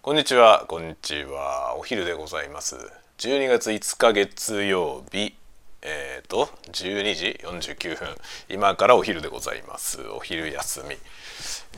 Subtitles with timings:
[0.00, 1.74] こんにちは、こんにちは。
[1.76, 2.76] お昼でございます。
[3.18, 5.34] 12月5日月曜日、
[5.82, 8.08] えっ、ー、と12時49分。
[8.48, 10.00] 今からお昼でございます。
[10.08, 10.96] お昼休み。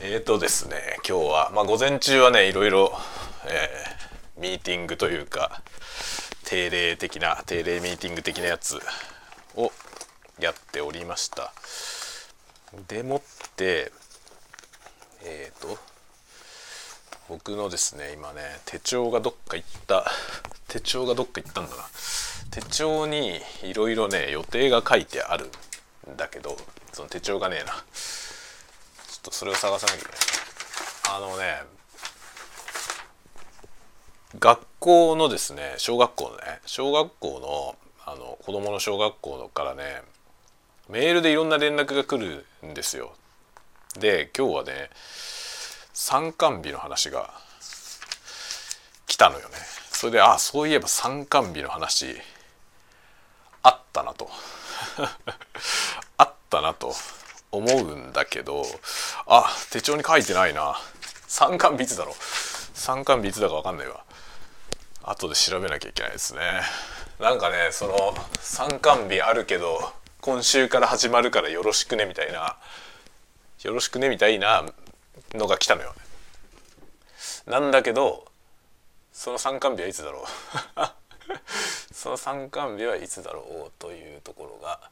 [0.01, 2.93] えっ、ー、とですね、今日はまあ午前中はねいろいろ、
[3.47, 5.63] えー、ミーティングというか
[6.45, 8.79] 定例的な定例ミーティング的なやつ
[9.55, 9.71] を
[10.39, 11.51] やっておりました。
[12.87, 13.21] でもっ
[13.55, 13.91] て
[15.23, 15.90] えっ、と
[17.31, 20.05] 僕のですね今ね手帳がどっか行った
[20.67, 21.83] 手帳がどっか行ったんだな。
[22.51, 25.45] 手帳にいろいろね予定が書いてある
[26.13, 26.57] んだけど
[26.91, 27.71] その手帳がねえな。
[27.71, 27.81] ちょっ
[29.21, 30.15] とそれを探さなきゃいけない。
[31.15, 31.61] あのね
[34.37, 40.01] 学校のですね小学校のね小学校のあの子供の小学校からね
[40.89, 43.13] メールでいろんな連絡が来るんですよ。
[43.97, 44.89] で今日はね
[46.03, 47.29] 参観日の話が
[49.05, 49.55] 来たのよね。
[49.91, 52.17] それであそういえば参観日の話
[53.61, 54.27] あったなと。
[56.17, 56.95] あったなと
[57.51, 58.65] 思うんだけど
[59.27, 60.75] あ手帳に書いてないな。
[61.27, 62.15] 参観日いつだろう？
[62.73, 64.03] 参観日いつだか分かんないわ。
[65.03, 66.63] 後で調べなきゃいけないですね。
[67.19, 72.57] なんかねその参観日あるけど今週から始まるからよろしくねみたいな。
[73.61, 74.65] よろしくねみたいな
[75.33, 75.93] のが来たのよ。
[77.45, 78.31] なんだけど
[79.11, 80.25] その参観日はいつだろう。
[81.93, 84.89] その参観日はいつだろうというところが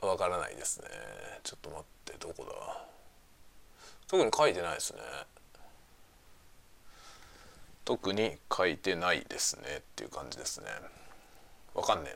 [0.00, 0.88] わからないですね。
[1.42, 2.86] ちょっと待ってどこだ？
[4.08, 5.00] 特に書いてないですね。
[7.84, 10.66] 特に書いてないですねっていう感じですね。
[11.74, 12.14] わかんねえ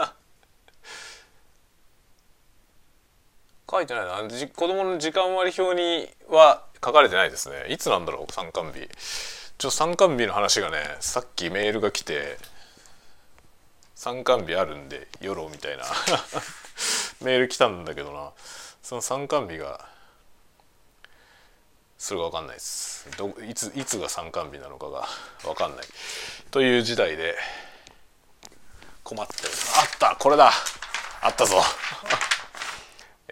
[0.00, 0.14] な。
[3.68, 4.28] 書いてないな。
[4.54, 7.66] 子供の時間割表には書かれてないですね。
[7.68, 8.88] いつなんだろう参観日。
[9.58, 12.36] ちょ参観日の話がねさっきメールが来て
[13.94, 15.84] 参観日あるんでよろみたいな。
[17.22, 18.32] メール来たんだけどな。
[18.82, 19.88] その参観日が
[21.98, 23.10] それが分かんないです。
[23.16, 25.08] どいついつが参観日なのかが
[25.42, 25.86] 分かんない。
[26.52, 27.36] という時代で
[29.02, 29.48] 困ってる。
[29.76, 30.52] あったこれだ。
[31.20, 31.64] あったぞ。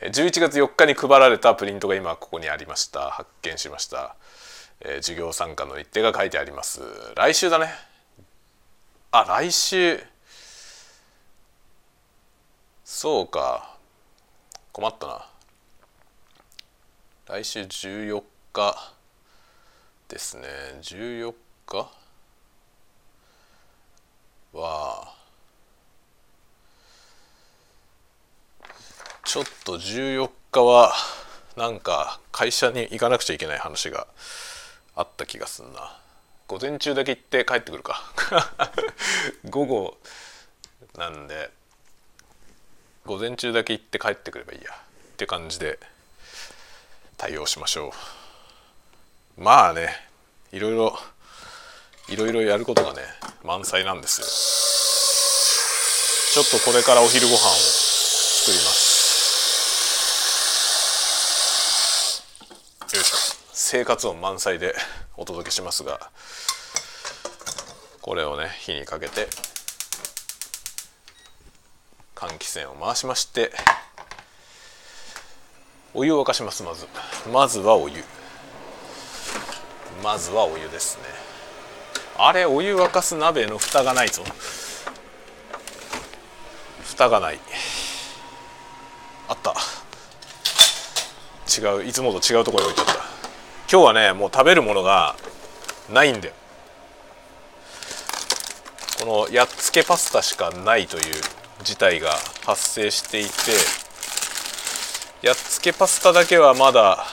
[0.04, 3.10] 11月4日に配られたプリントが今ここにありました。
[3.10, 4.16] 発見しました、
[4.80, 6.82] えー、授業参加の日程が書いてあります。
[7.16, 7.70] 来週だね。
[9.12, 10.02] あ来週。
[12.84, 13.76] そうか。
[14.72, 15.26] 困ったな。
[17.26, 18.22] 来週14
[18.52, 18.92] 日
[20.08, 20.46] ですね。
[20.82, 21.32] 14
[21.64, 21.90] 日
[24.52, 25.14] は
[29.24, 30.92] ちょっと14日は
[31.56, 34.06] なんか会社に行かなくちゃいけない話が
[34.94, 35.96] あった気がすんな。
[36.46, 38.02] 午前中だけ行って帰ってくるか。
[39.48, 39.96] 午後
[40.98, 41.50] なんで
[43.06, 44.76] 午前中だけ行って帰ってくればいいやっ
[45.16, 45.78] て感じで
[47.16, 47.94] 対応しましょ
[49.38, 49.42] う。
[49.42, 50.06] まあね
[50.52, 50.98] いろいろ
[52.08, 53.02] いろいろやることがね
[53.42, 54.20] 満載なんです
[56.36, 56.44] よ。
[56.44, 58.93] ちょっとこれからお昼ご飯を作ります。
[63.76, 64.72] 生活音満載で
[65.16, 66.12] お届けしますが
[68.02, 69.26] これをね火にかけて
[72.14, 73.50] 換気扇を回しまして
[75.92, 76.62] お湯を沸かします。
[76.62, 76.86] まず
[77.32, 77.96] まずはお湯。
[80.04, 81.02] まずはお湯ですね。
[82.16, 84.22] あれお湯沸かす鍋の蓋がないぞ。
[86.84, 87.40] 蓋がない。
[89.28, 89.52] あった。
[91.60, 92.93] 違ういつもと違うところに置いてあっ
[93.70, 95.16] 今日はねもう食べるものが
[95.92, 96.34] ないんだよ。
[99.00, 101.02] このやっつけパスタしかないという
[101.62, 102.12] 事態が
[102.46, 103.30] 発生していて
[105.26, 107.04] やっつけパスタだけはまだ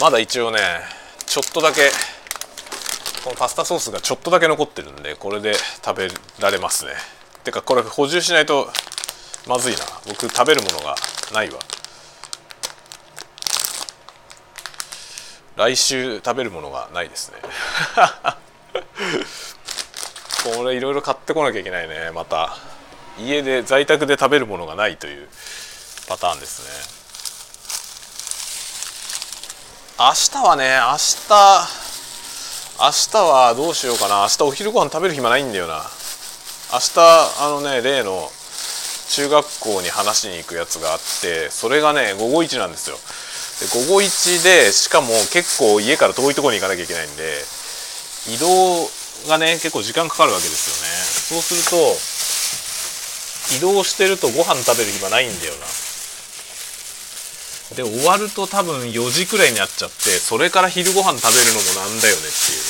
[0.00, 0.58] まだ一応ね
[1.26, 1.90] ちょっとだけ
[3.24, 5.54] このパスタソースがちょっとだけ残ってるんでこれで
[5.84, 6.08] 食べ
[6.40, 6.92] られますね。
[7.42, 8.68] てかこれ補充しないと
[9.46, 9.80] まずいな。
[10.06, 10.96] 僕食べるものが
[11.32, 11.58] ないわ。
[15.56, 17.38] 来週食べるものがないですね。
[20.56, 22.10] これいろいろ買ってこなきゃいけないね。
[22.12, 22.56] また。
[23.18, 25.28] 家で在宅で食べるものがないという
[26.08, 26.68] パターンですね。
[29.96, 31.16] 明日はね明日
[32.80, 34.22] 明日はどうしようかな。
[34.22, 35.84] 明日お昼ご飯食べる暇ないんだよな。
[36.72, 38.28] 明日あのね例の
[39.10, 42.98] 中学校に話しに行くやつがあってそれがね午後一なんですよ。
[43.72, 47.24] 午後1でしかも結構家から遠いところに行かなきゃいけないんで
[48.28, 48.88] 移動
[49.28, 50.92] がね結構時間かかるわけですよね。
[51.30, 51.76] そうすると
[53.56, 55.66] 移動してるとご飯食べる暇ないんだよな。
[57.76, 62.68] で終わると多分4時くらいになっちゃってそれから昼ご飯食べるのもなんだよねっていうね。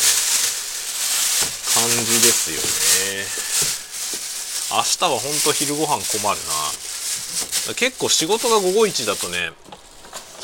[1.75, 3.27] 感じですよね。
[4.71, 6.41] 明日はほんと昼ご飯困る
[7.69, 7.75] な。
[7.75, 9.51] 結構仕事が午後1だとね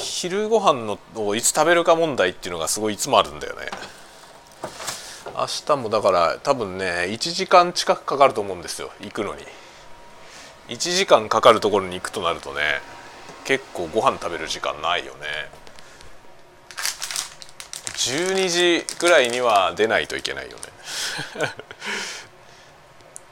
[0.00, 3.66] 昼ご飯のをいつ食べるか問題っていうのがすごいいつもあるんだよね。
[5.36, 9.42] 明日もだから多分ね1時間近くかかると思うんですよ行くのに。
[10.68, 12.60] 1時間かかるところに行くとなるとね
[13.44, 15.20] 結構ご飯食べる時間ないよね。
[17.94, 20.62] 12時ぐらいには出ないといけないよね。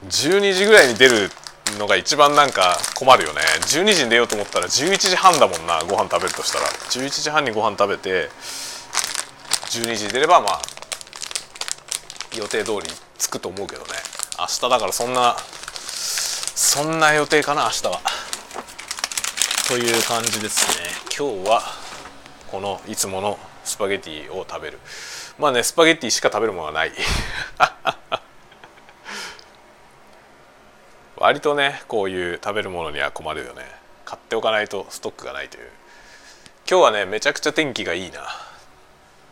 [0.08, 1.30] 12時ぐらいに出る
[1.76, 3.40] のが一番なんか困るよね。
[3.62, 6.66] 12時に出ようと思ったら11時半だもんなご飯食べるとしたら。
[6.66, 8.30] 11時半にご飯食べて
[9.70, 10.62] 12時に出ればまあ
[12.36, 12.82] 予定通り
[13.18, 13.88] 着くと思うけどね。
[14.38, 18.00] 明日だからそんなそんな予定かな明日は。
[19.68, 20.88] という感じですね。
[21.16, 21.62] 今日は
[22.50, 24.78] このいつものスパゲティを食べる。
[25.38, 26.92] まあねスパゲティしか食べるものはない。
[31.20, 33.62] 割とねこういう食べるものには困るよね。
[34.04, 35.64] 買っておかないとストックがないという。
[36.68, 38.22] 今日はねめちゃくちゃ天気がいいな。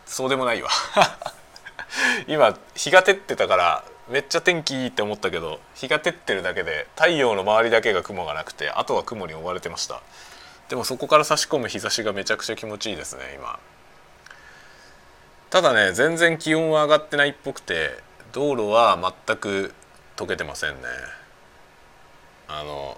[0.05, 0.69] そうでもないわ。
[2.27, 10.01] 今日が照ってたからめっちゃ天気いいって思ったけど日が照ってるだけで太陽の周りだけが雲がなくてあとは雲に覆われてました。
[10.69, 13.59] でもそこから差し込む日差しがめちゃくちゃ気持ちいいですね今。
[15.49, 17.97] ただね全然気温は上がってないっぽくて
[18.33, 18.97] 道路は
[19.27, 19.73] 全く
[20.17, 21.16] 溶けてませんね。
[22.47, 22.97] あの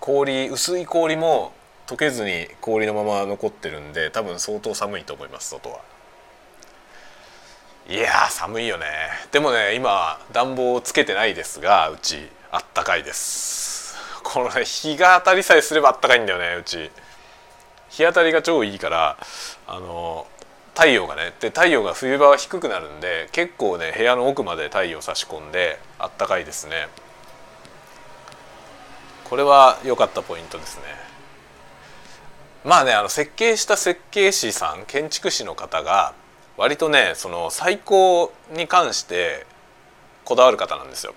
[0.00, 1.52] 氷薄い氷も
[1.86, 5.80] 溶けずに氷のまま残ってるんで多分相当寒いと思います外は。
[7.88, 8.86] いや寒いよね。
[9.32, 13.96] でもね今暖房をつけてないですがうちあったかいです。
[14.22, 16.90] このね日が当たりさえすればあったかいんだよねうち。
[17.88, 19.16] 日当たりが超いいから
[19.66, 20.28] あの
[20.74, 26.88] 太陽がねで太陽が冬場は低くなるんで結構ね部屋の奥まで太陽差し込んであったかいですね。
[29.30, 30.82] これは良かったポイントですね。
[32.64, 36.14] まあねあの設計した設計士さん建築士の方が
[36.56, 39.46] 割とねその最高に関して
[40.24, 41.14] こだわる方なんですよ。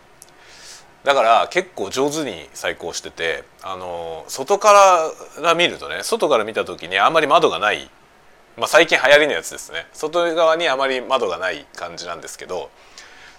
[1.04, 5.12] だから結構上手に再興しててあの外か
[5.42, 7.90] ら見るとね外から見た時にあんまり窓がない、
[8.58, 9.88] まあ、最近流行りのやつですね。
[9.92, 12.70] 外側にあまり窓がない感じなんですけど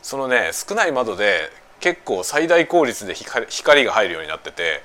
[0.02, 1.48] そのね少ない窓で
[1.80, 4.82] 結構最大効率で光が入るようになってて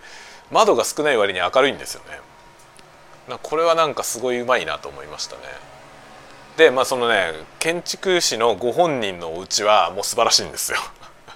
[0.51, 2.19] 窓が少ない割に明るいんですよね。
[3.43, 5.41] これはなんかすごいうまいなと思いましたね。
[6.57, 10.79] でまあそのね建築士のご本人のお家はもう素晴らしいんですよ。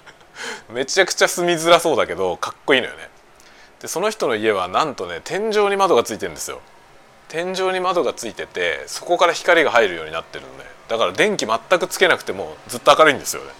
[0.68, 3.08] めちゃくちゃ住みづらそうだけどかっこいいのよね。
[3.80, 6.60] でその人の家はなんとね天井に窓がついてるんですよ。
[7.28, 13.50] 天井に窓がついててそこから光が入るようになってるのでだから電気全くつけなくてもずっと明るいんですよね。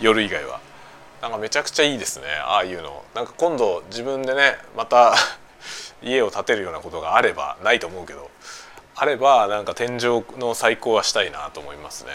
[0.00, 0.60] 夜以外は。
[1.22, 5.14] なんかめちゃくちゃいいですねああいうのなんか今度自分でねまた
[6.02, 8.30] 家を建てるようなことがあればないと思うけど
[8.96, 12.12] あればなんか天井の再興はしたいなと思いますね。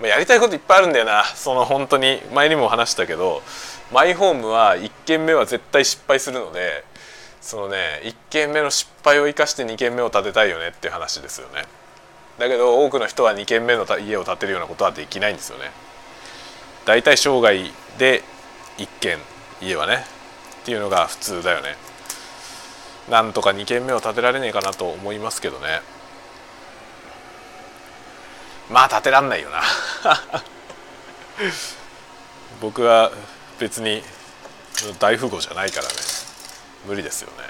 [0.00, 3.42] まやりたいこといっぱいあるんだよなその本当に前にも話したけど
[3.90, 6.84] マイホームは1軒目は絶対失敗するので
[7.40, 11.64] そのね1軒目の失敗を生かして2軒目を建てたいよねっていう話ですよね。
[12.38, 15.70] だけど多くの人は2軒目の家を建てるようなことはできないんですよね。
[16.86, 17.52] だいたい生涯
[17.98, 18.22] で
[18.78, 19.18] 1軒
[19.60, 20.04] 家はね
[20.62, 21.74] っていうのが普通だよね。
[23.10, 25.80] なんとか2軒目を建てられねえかなと思いますけどね。
[28.70, 29.62] まあ建てらんないよな。
[32.62, 33.10] 僕は
[33.58, 34.02] 別に
[35.00, 35.94] 大富豪じゃないからね。
[36.86, 37.48] 無理ですよね。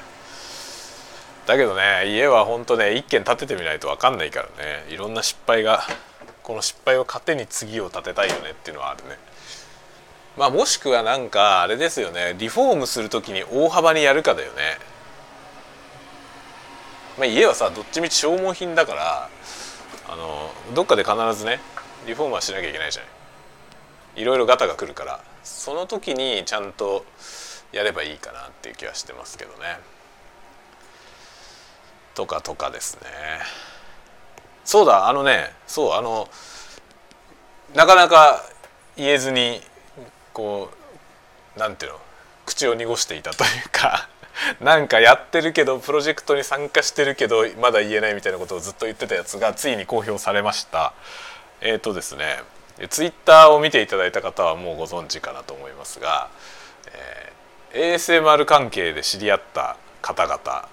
[1.46, 4.86] だけどね家はほんとね一軒建ててみないと分かんないからね。
[4.88, 5.86] いろんな失敗が
[6.46, 9.18] この失敗を糧に次を建てたいよねっていうのはあるね。
[10.36, 12.36] まあもしくはなんかあれですよね。
[12.38, 14.78] リフォームする時に大幅にやるかだよね、
[17.18, 19.28] まあ、家はさどっちみち消耗品だから
[20.08, 21.58] あのどっかで必ずね
[22.06, 27.04] リフォームはしなきゃいけないじゃないいろいろガタが来るからその時にちゃんと
[27.72, 29.80] やればいいかなっていう気はしてますけどね。
[32.14, 33.08] とかとかですね。
[34.66, 36.28] そうだあのねそうあの
[37.74, 38.44] なかなか
[38.96, 39.60] 言えずに
[40.32, 40.70] こ
[41.56, 41.98] うなんていうの
[42.44, 44.08] 口を濁していたというか
[44.60, 50.92] なんかやってるけどプロジェクトに参加してるけどまだ言えないみたいなことをずっと言ってたやつがついに公表されました。
[51.60, 52.42] えっ、ー、とですね
[52.90, 56.28] ツイッターを見ていただいた方はもうご存知かなと思いますが、
[56.92, 60.68] えー、ASMR 関係で知り合った方々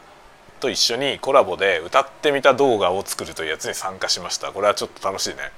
[0.64, 4.54] と一緒にコラボで歌ってみた動画を作るというやつに参加しました。
[4.54, 5.52] これはちょっと楽しいね。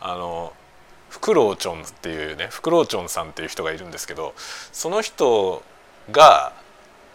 [0.00, 0.52] あの
[1.10, 5.62] フクロウチョンっていうねフクロウチョンさんっていう人がいるんですけどその人
[6.10, 6.52] が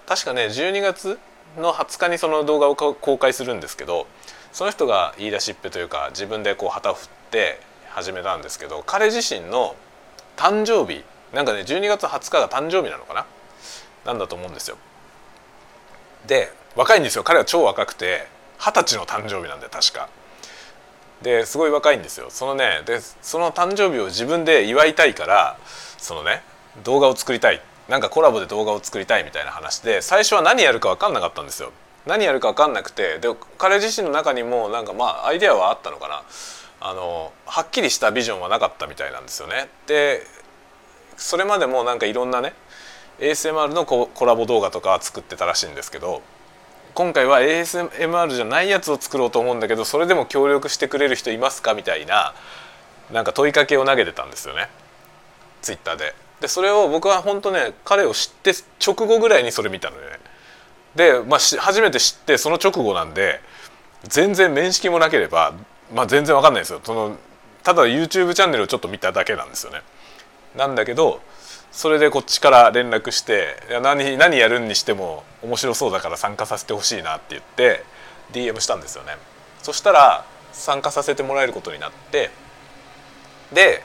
[0.06, 1.20] 確かね12月
[1.58, 4.08] の20日にその動画を公開するんですけど
[4.54, 9.76] その人が言い出しっぺというか自分でこう旗を振って始めたんですけど彼自身の
[10.38, 11.04] 誕生日
[11.34, 13.26] なんかね12月20日が誕生日なのかな？
[14.06, 14.78] なんだと思うんですよ。
[16.26, 18.28] で若いんですよ彼は超若くて
[18.60, 20.10] 二十歳の誕生日なんで確か。
[21.24, 22.28] ですごい若いんですよ。
[22.30, 25.58] そのねでその誕生日を自分で祝いたいから
[25.98, 26.44] そのね
[26.84, 31.72] 動画を作りたいなんかコラボで動画を作りたいみたいな話で最初は何やるか分かんなかったんですよ。
[32.06, 36.24] 何やるか分かんなくてで彼自身の中にもなんかまあアイデアはあったのかな
[36.80, 39.70] あのはっきりしたビジョンはなかったみたいなんですよね。
[39.88, 40.22] で
[41.18, 42.54] それまでもなんかいろんなね
[43.20, 46.22] ASMR のコラボ動画とか作ってたらしいんですけど
[46.98, 52.34] 今回は ASMR じゃないやつを作ろうと思うんだけどそれでも協力してくれる人いますかみたいな
[53.14, 54.68] なんか問いかけを投げてたんですよね
[55.62, 56.16] ツイッターで。
[56.42, 58.52] でそれを僕は本当ね彼を知って
[58.84, 60.18] 直後ぐらいにそれ見たのよね。
[60.96, 63.42] で、まあ、初めて知ってその直後なんで
[64.02, 65.54] 全然面識もなければ、
[65.94, 67.16] まあ、全然わかんないですよその
[67.62, 69.84] ただ YouTube チャンネルをちょっと見ただけなんですよね。
[70.56, 71.22] なんだけど
[71.72, 77.84] それでこっちから連絡して「何何やるにしても面白そうだから参加させてほしいな」って言って
[78.32, 79.18] DM したんですよね。
[79.62, 82.32] そしたら参加させてもらえることになって
[83.52, 83.84] で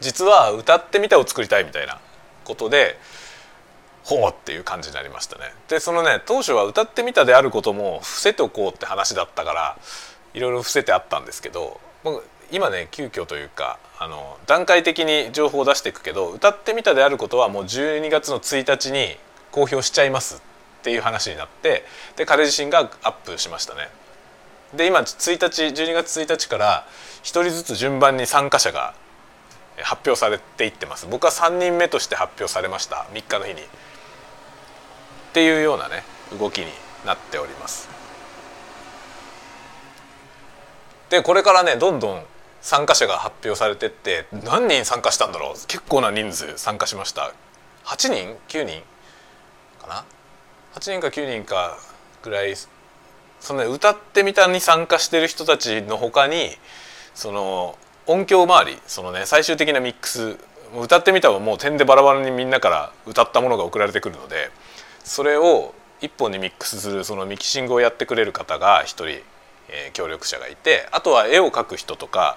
[0.00, 1.98] 実は歌ってみたを作りたいみたいな
[2.44, 2.98] ことで
[4.04, 5.52] ほうっていう感じになりましたね。
[5.68, 9.76] でそのね当初は歌ってみたであることも伏せておこうって話だったから
[10.34, 11.80] いろいろ伏せてあったんですけど
[12.52, 19.16] 今ね急遽というかあの段階的に情報を出していくけど歌ってみたであることはもう12月の1日に
[19.50, 20.42] 公表しちゃいます
[20.80, 21.84] っていう話になって
[22.16, 23.88] で彼自身がアップしましたね。
[24.74, 25.04] で今1
[25.38, 26.86] 日12月1日から
[27.22, 28.94] 1人ずつ順番に参加者が
[29.82, 31.06] 発表されていってます。
[31.10, 33.06] 僕は3人目として発表されました。
[33.12, 33.62] 3日の日に。
[33.62, 33.64] っ
[35.32, 36.04] ていうようなね
[36.38, 36.66] 動きに
[37.06, 37.88] なっております。
[41.08, 42.24] でこれからねどんどん
[42.62, 45.66] 参加者が発表されてって何人参加したんだろう。
[45.66, 47.34] 結構な人数参加しました。
[47.84, 48.82] 8人？9人？
[49.80, 50.04] かな
[50.74, 51.76] ？8人か9人か
[52.22, 52.54] ぐらい
[53.40, 56.50] その、ね、歌ってみたに参加してる人たちのほかに
[57.14, 57.76] その
[58.06, 60.38] 音響周りそのね最終的なミックス
[60.80, 64.50] 歌ってみたはもう点でバラバラにみんなから歌ったものが送られてくるので
[65.04, 69.20] それを一本にミックスするそのミキシングをやってくれる方が一人、
[69.72, 72.36] え、協力者がいてあとは絵を描く人とか、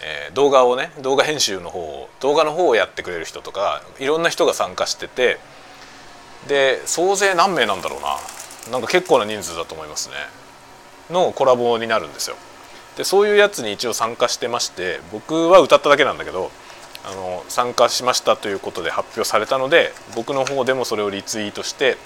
[0.00, 5.38] え、動画をね動画編集の方を動画の方をやってくれる人とかいろんな人が参加してて
[6.48, 8.18] で総勢何名なんだろうな。
[8.70, 10.14] なんか結構な人数だと思いますね。
[11.10, 12.36] のコラボになるんですよ。
[12.96, 16.50] でそういうやつに一応参加してまして僕は歌っただけなんだけど
[17.04, 21.96] あの参加しましたということで発表されたので僕の方でもそれをリツイートして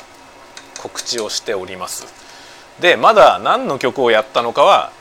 [0.80, 2.25] 告知をしております。
[2.80, 4.92] でまだ何の曲をやったのかは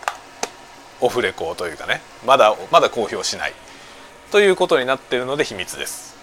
[1.02, 2.02] オフレコというかね。
[2.26, 3.54] まだまだ公表しない。
[4.32, 6.16] ということになっているので秘密です。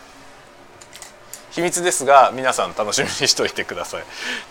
[1.50, 4.02] 秘密ですが皆さん楽しみにしておいてください。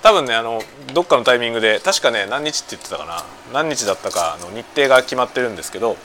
[0.03, 0.61] 多分ねあの
[0.93, 3.23] どっかのタイミングで確かね何日って言ってたかな。
[3.51, 5.97] 何日だったかの日程が決まってるんですけど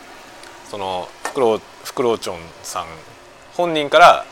[0.70, 2.86] そのフクロフクロウチョンさん
[3.54, 4.24] 本人から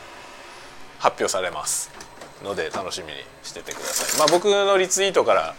[0.97, 1.91] 発表されます
[2.43, 4.19] ので楽しみにしててください。
[4.19, 5.55] まあ僕のリツイートから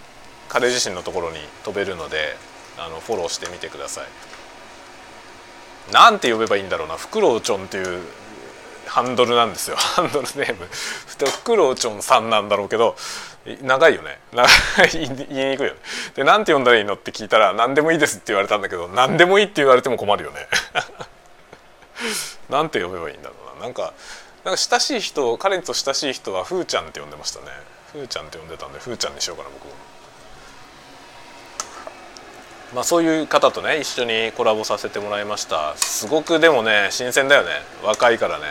[0.48, 2.36] 彼自身のところに飛べるので
[2.78, 4.06] あのフォローしてみてください。
[5.92, 6.96] なんて呼べばいいんだろうな。
[6.96, 8.00] フクロウチョンっていう
[8.86, 9.76] ハンドルなんですよ。
[9.78, 10.66] ハンドルネーム。
[10.66, 12.96] フクロウチョンさんなんだろうけど
[13.62, 14.18] 長いよね。
[14.32, 15.80] 長い言いにくいよね。
[16.14, 20.48] で何て呼んだらいいのって聞いたら何でもいいですって言われたんだけど何でもいいって言われても困るよね。
[22.50, 23.66] なんて呼べばいいんだろうな。
[23.66, 23.92] なんか
[24.44, 27.46] なんか親しい人彼と親しい人はふーちゃんって呼んでましたね。
[27.92, 29.72] ふーちゃんって呼んでたんでふーちゃんにしようかな僕も。
[32.76, 35.74] まあそういう方とね一緒にコラボさせてもらいました。
[35.76, 37.48] すごくでもね新鮮だよね。
[37.82, 38.44] 若いからね。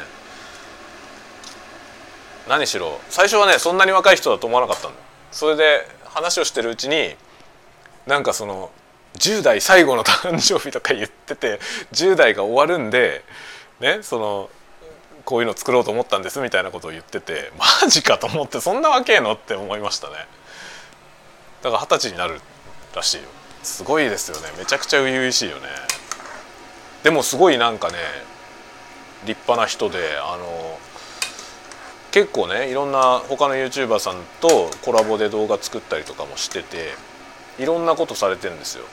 [2.50, 4.94] 何しろ最初はねそんなに若い人だと思わなかったの
[5.32, 7.15] それで話をしてるうちに
[8.08, 8.72] なんかその
[9.15, 11.60] 10代最後の誕生日とか言ってて
[11.91, 13.24] 10代が終わるんで
[13.79, 14.50] ねその
[15.24, 17.51] こういうの作ろうと思ったんですみたいなことを言ってて
[17.82, 19.34] マジかと思ってそんなわけえの？
[19.34, 20.13] って思いましたね。
[21.63, 22.39] だから二十歳になる
[22.96, 23.24] らしいよ。
[23.65, 24.43] すごいですよね。
[24.57, 25.67] めちゃくちゃ初々しいよね。
[27.03, 27.98] でもすごいなんかね
[29.25, 30.79] 立派な人であの
[32.12, 36.93] 結構ねいろんな他の YouTuber さんとコラボで動画作ったりとかもしてて
[37.57, 38.86] いろんなことされてるんですよ。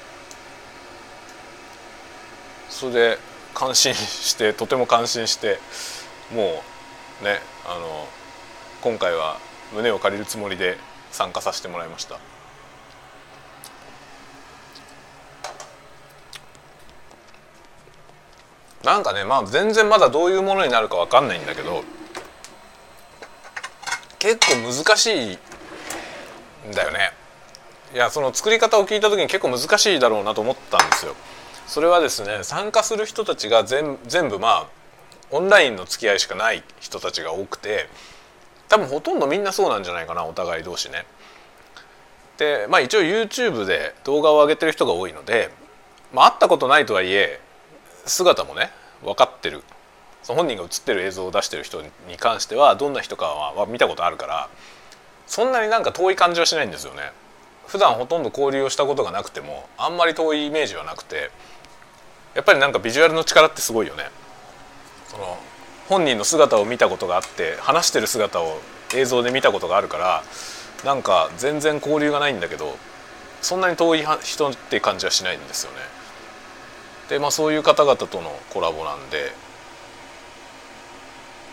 [2.68, 3.18] それで
[3.54, 5.58] 感心してとても感心して
[6.34, 6.62] も
[7.20, 8.08] うねあの
[8.80, 9.38] 今回は
[9.74, 10.78] 胸を借りるつもりで
[11.10, 12.18] 参加させてもらいました。
[18.84, 21.84] なんかねまあ全然まだどういうものになるか分かんないんだけど
[24.18, 25.38] 結構難しい
[26.68, 27.12] んだよね
[27.94, 31.14] いやその作り方を聞いた時に結構難しいだろうなと思ったんですよ
[31.66, 34.66] それはですね参加する人たちが全全部まあ
[35.30, 37.88] オンラインの付き合いしかない人たちが多くて
[38.68, 41.04] 多分ほとんどみんなそうなんじゃないかなお互い同士ね。
[42.38, 45.50] でまあ一応 YouTube で動画を上げてる人が多いので、
[46.12, 47.40] まあ、会ったことないとはいえ
[48.06, 48.70] 姿もね
[49.02, 49.62] 分かってる
[50.22, 54.48] その本人が映ってる映像を出してる人に関してはどんな人かは見たことあるから
[55.26, 57.12] そんなになんか遠い感じはしないんですよね。
[57.66, 61.30] 普段ほとんど交流をしたことがなくてもあんまり遠いイメージはなくて
[62.34, 64.04] やっぱりなんかビジュアルの力ってすごいよね。
[65.08, 65.38] その
[65.88, 68.60] 本人の姿を見たことがあって話してる姿を
[68.94, 70.22] 映像で見たことがあるから
[70.84, 72.76] なんか全然交流がないんだけど
[73.40, 75.78] そんなに遠い人って感じはしないんですよね。
[77.08, 79.32] でまあそういう方々とのコラボなんで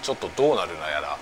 [0.01, 1.17] ちょっとどうなるなやら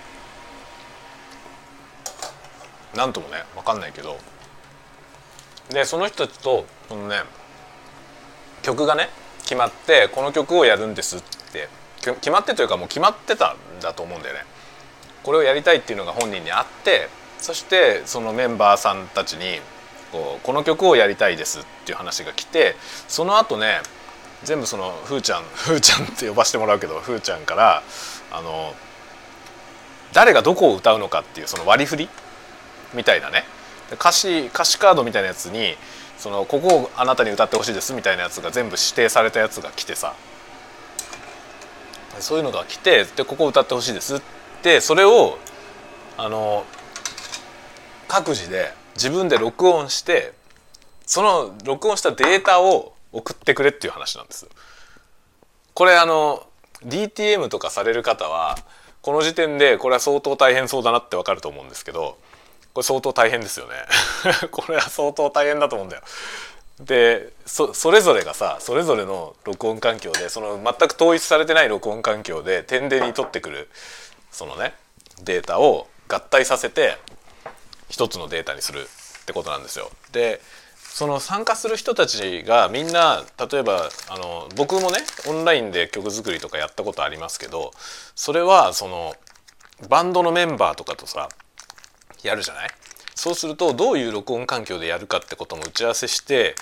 [2.96, 4.18] なんともね分かんないけど
[5.70, 7.16] でその人たちとこのね
[8.62, 9.08] 曲がね
[9.42, 11.20] 決まってこの曲をやるんですっ
[11.52, 11.68] て
[12.00, 14.44] 決まってというかもう決まってたんだと思うんだよね。
[15.22, 17.08] これをやりたいっていうのが本人にあって
[17.38, 19.60] そしてそのメンバーさんたちに
[20.12, 22.76] こうこの曲をやりたいですっていう話が来て
[23.08, 23.80] その後ね
[24.44, 27.82] 全部そのふーちゃん ふーちゃんって呼ばせてもらうけどふーちゃんから
[28.30, 28.74] あの
[30.12, 32.08] 誰がどこを歌うのかっていうその割り振り？
[32.94, 33.44] みたいなね。
[33.92, 35.76] 歌詞歌詞カードみたいなやつに
[36.18, 40.14] そのここをあなたに歌ってほしいですみたいなやつが全部指定されたやつが来てさ。
[42.20, 44.20] そういうのが来てでここ歌ってほしいですっ
[44.62, 45.38] てそれを
[46.16, 46.64] あの
[48.08, 50.32] 各自で自分で録音して
[51.06, 54.46] その録音したデータを送ってくれっていう話なんです。
[55.74, 56.46] これあの
[56.84, 58.58] DTM とかされる方は
[59.02, 62.18] この時点でこれは相当大変そうだなってわかると思うんですけど
[62.74, 63.74] これ相当大変ですよね
[64.50, 66.02] これは相当大変だと思うんだよ。
[66.80, 73.68] でそそれぞれがさそれぞれの録音環境でその全く統一されてない録音環境で点でに取ってくる
[74.30, 74.74] そのね
[75.22, 76.96] データを合体させて
[77.88, 78.82] 一つのデータにする
[79.22, 79.90] ってことなんですよ。
[80.12, 80.40] で
[80.98, 84.96] その参加する人たちがみんな例えばあの僕もね
[85.28, 87.70] オンラインで曲作りとかやったことありますけど
[88.16, 89.14] それはその
[89.88, 91.28] バンドのメンバーとかとさ
[92.24, 92.68] やるじゃない？
[93.14, 96.56] そうするとどういう録音環境でやるかってことも打ち合わせして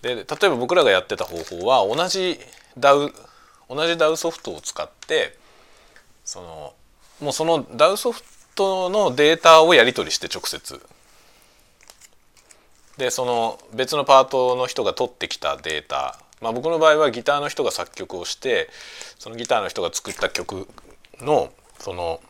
[0.00, 2.40] で例えば僕らがやってた方法は同じ
[2.78, 3.12] DAW
[3.68, 5.36] 同じ DAW ソフトを使って
[6.24, 6.72] その
[7.20, 8.22] もうその DAW ソフ
[8.54, 10.80] トのデータをやり取りして直接
[13.00, 18.68] でその別のパートの人が取ってきたデータまあ僕の場合はギターの人が作曲をして
[19.18, 20.68] そのギターの人が作った曲
[21.22, 22.20] のその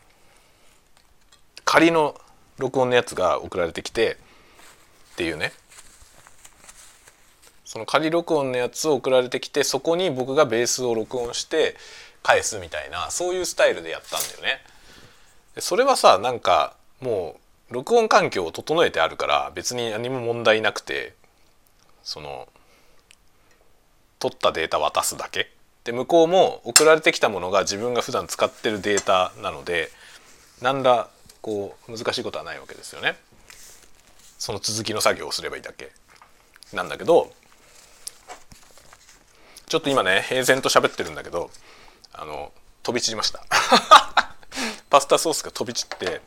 [1.64, 2.14] 仮の
[2.59, 4.16] 録音のやつが送られてきて
[5.14, 5.50] っていうね
[7.64, 11.74] その仮録音のやつを送られてきてそこに僕がベースを録音して
[12.22, 14.61] 返すみたいなそういうスタイルでやったんだよね。
[15.59, 21.14] それはさなんかもう録音環境を整えてあるから別に何も問題なくて
[22.02, 22.48] その
[24.18, 25.50] 取ったデータ渡すだけ。
[25.85, 29.90] で向こうも送られてきたものが自分が普段使ってるデータなので
[30.61, 31.09] 何ら
[31.40, 33.16] こう難しいことはないわけですよね。
[34.38, 35.92] その続きの作業をすればいいだけ。
[36.74, 37.33] なんだけど
[39.66, 41.50] ちょっと今ね平然と喋ってるんだけど
[42.12, 42.52] あの
[42.83, 43.42] 飛び散りました。
[44.90, 46.20] パスタソースが飛び散って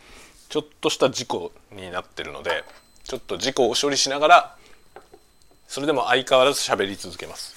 [0.53, 2.63] ちょっとした事故になってるので
[3.05, 4.55] ちょっと事故を処理しながら
[5.67, 7.55] それでも相変わらず喋り続けます。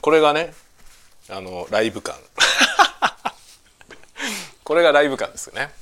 [0.00, 0.52] これがね
[1.30, 2.16] あのライブ感。
[4.64, 5.72] これがライブ感ですよね。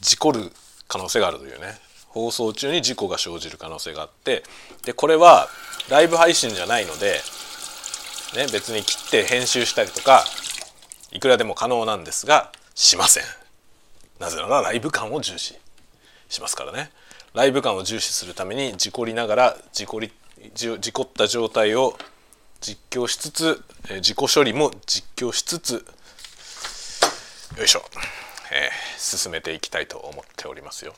[0.00, 0.52] 事故る
[0.86, 1.76] 可能性があるというね。
[2.10, 4.44] 放送中に事故が生じる可能性があって
[4.84, 5.48] でこれは
[5.88, 7.20] ライブ配信じゃないので、
[8.36, 10.24] ね、別に切って編集したりとか
[11.10, 13.39] いくらでも可能なんですがしません。
[14.20, 15.58] なぜならライブ感を重視
[16.28, 16.90] しますからね。
[17.32, 20.12] ライブ感を重視するために事故りながら事故り
[20.54, 21.96] 事故った状態を
[22.60, 23.64] 実況しつつ
[24.00, 25.86] 事故処理も実況しつつ
[27.56, 27.82] よいしょ、
[28.52, 30.94] えー、進めていきたいと思っておりますよ。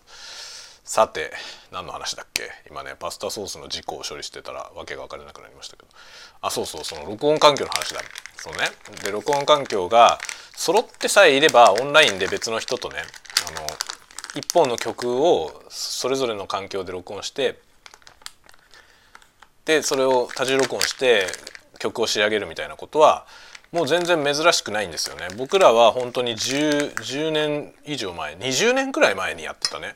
[0.84, 1.32] さて
[1.70, 2.50] 何の話だっけ？
[2.68, 5.88] 今ねパスタソースの事故を処理してたらわけが分からなくなりましたけど。
[6.40, 8.00] あそうそうその録音環境の話だ。
[8.36, 8.70] そうね。
[9.04, 10.18] で録音環境が
[10.56, 12.96] 揃ってさえいればオンラインで別の人とね
[13.48, 13.66] あの
[14.34, 17.60] 一本の曲をそれぞれの環境で録音して
[19.64, 21.26] でそれを多重録音して
[21.78, 23.26] 曲を仕上げるみたいなことは
[23.70, 25.28] もう全然珍しくないんですよね。
[25.38, 29.94] 僕らは本当に 10, 10年以上前20年くらい前にやってたね。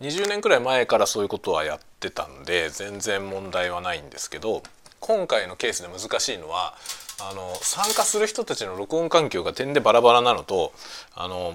[0.00, 4.62] 20年くらい前からそういうことはやってたんで全然問題はないんですけど
[4.98, 6.74] 今回のケースで難しいのは
[7.20, 10.72] あの参加する人たちの録音環境が点でバラバラなのと
[11.14, 11.54] あの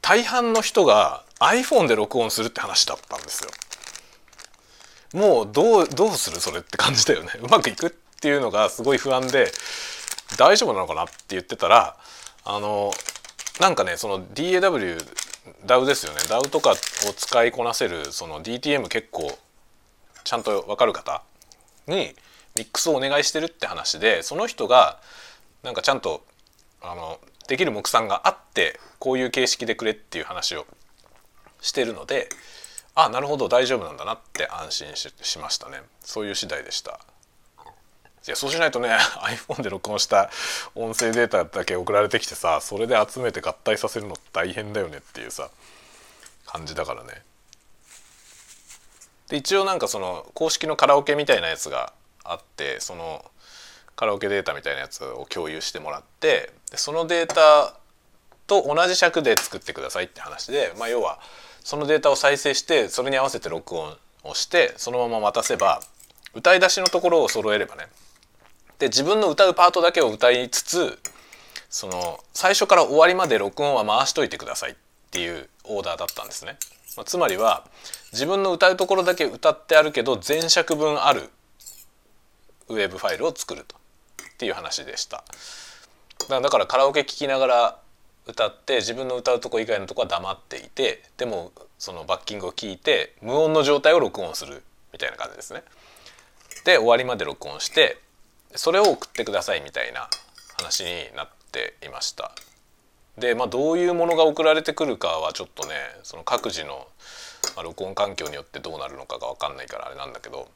[0.00, 3.50] 大半の人が iPhone で録音するって話だったんですよ。
[5.18, 7.30] もうどうどうするそれって感じだよね。
[7.40, 9.52] うまくいくっていうのがすごい不安で
[10.36, 11.96] 大丈夫なのかなって言ってたら
[12.44, 12.92] あの
[13.60, 14.98] なんかねその DAW
[15.66, 16.18] DAW ですよね。
[16.28, 16.74] DAW とかを
[17.16, 19.38] 使いこなせるその DTM 結構
[20.24, 21.22] ちゃんと分かる方
[21.86, 22.14] に
[22.56, 25.00] ミックスをお願いしてるって話でその人が
[25.62, 26.24] なんかちゃんと
[26.80, 30.66] あのできる目算があってこういう形式でくれっていう話を
[31.60, 32.28] してるので
[32.94, 35.82] あなるほど大丈夫なんだなって安心ししましたね。
[36.00, 37.00] そういう次第でした。
[38.26, 38.88] いやそうしないとね
[39.48, 40.30] iPhone で録音した
[40.74, 45.50] 音声データだけ送られてきてさそれで集めて合体させるの大変だよねっていうさ
[46.46, 47.22] 感じだからね。
[49.28, 51.92] で一応なんかその公式のカラオケみたいなやつが
[52.24, 53.24] あってその
[53.96, 57.74] カラオケデータみたいなやつを共有してもらってでそのデータ
[58.46, 61.18] と同じ尺で作ってくださいって話で、まあ、要は
[61.62, 65.80] そのデータを再生してそれに合わせて録音をしてそのまま渡せば
[66.34, 67.86] 歌い出しのところを揃えればね
[68.78, 70.98] で自分の歌うパートだけを歌いつつ
[71.70, 74.74] その最初から終わりまで録音は回しといてくださいっ
[75.10, 76.56] ていうオーダーだったんですね。
[76.96, 77.66] まあ、つまりは
[78.12, 81.30] 自分の歌うところだけ歌ってあるけど全尺分ある
[82.68, 85.24] ウェブファイルを作るとっていう話でした。
[86.28, 87.78] だからカラオケ聴きながら
[88.26, 95.62] 歌って自分の歌うとこ以外のとこは黙っていてでもそのバッキングを聞いて無音の状態を録音するみたいな感じですね。
[96.64, 97.98] で終わりまで録音して
[98.56, 100.08] それを送ってくださいみたいな
[100.56, 102.32] 話になっていました。
[103.18, 106.88] でまあどういうものが送られてくるかはちょっとねその各自の、
[107.56, 110.48] まあ、録音環境によってどうなるのかが分かんないからあれなんだけど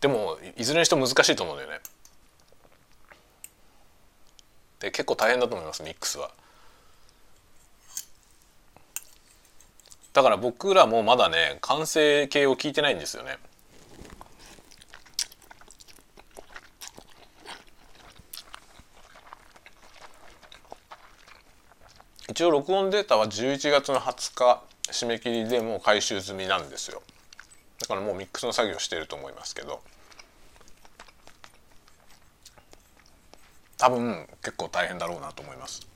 [0.00, 1.80] でもいずれにしても難しいと思うんだよね。
[4.80, 6.30] で結構大変だと思いますミックスは。
[10.12, 13.36] だから僕らもまだね完成形を聞いてないんですよね。
[22.28, 27.02] 一応録音データは11月の20日締め切りでもう回収済みなんですよ。
[27.80, 29.80] だからもうミックスの作業してると思いますけど。
[33.78, 35.86] 多分結構大変だろうなと思います。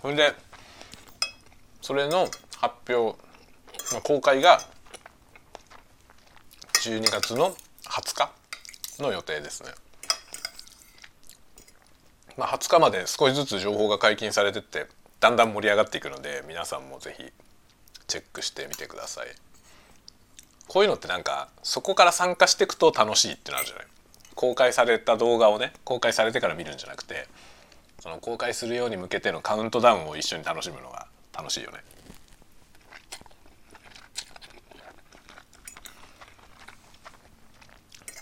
[0.00, 0.34] それで
[1.80, 3.18] それの発表
[4.02, 4.60] 公開が
[6.82, 9.70] 12月の20日の予定ですね。
[12.36, 14.86] まあ、20日まで少しずつ情報が解禁されてって
[15.20, 17.32] だんだん盛り上がっていくので皆さんも是非
[18.06, 19.26] チェックしてみてください。
[20.68, 23.86] こういうのってなんかそこから参加していくと楽しいってなるじゃない
[24.34, 27.28] 公開された動画をね公開されてから見るんじゃなくて
[28.00, 31.78] その公開するように向けてのカウントダウンを一緒に楽しむのが楽しいよね。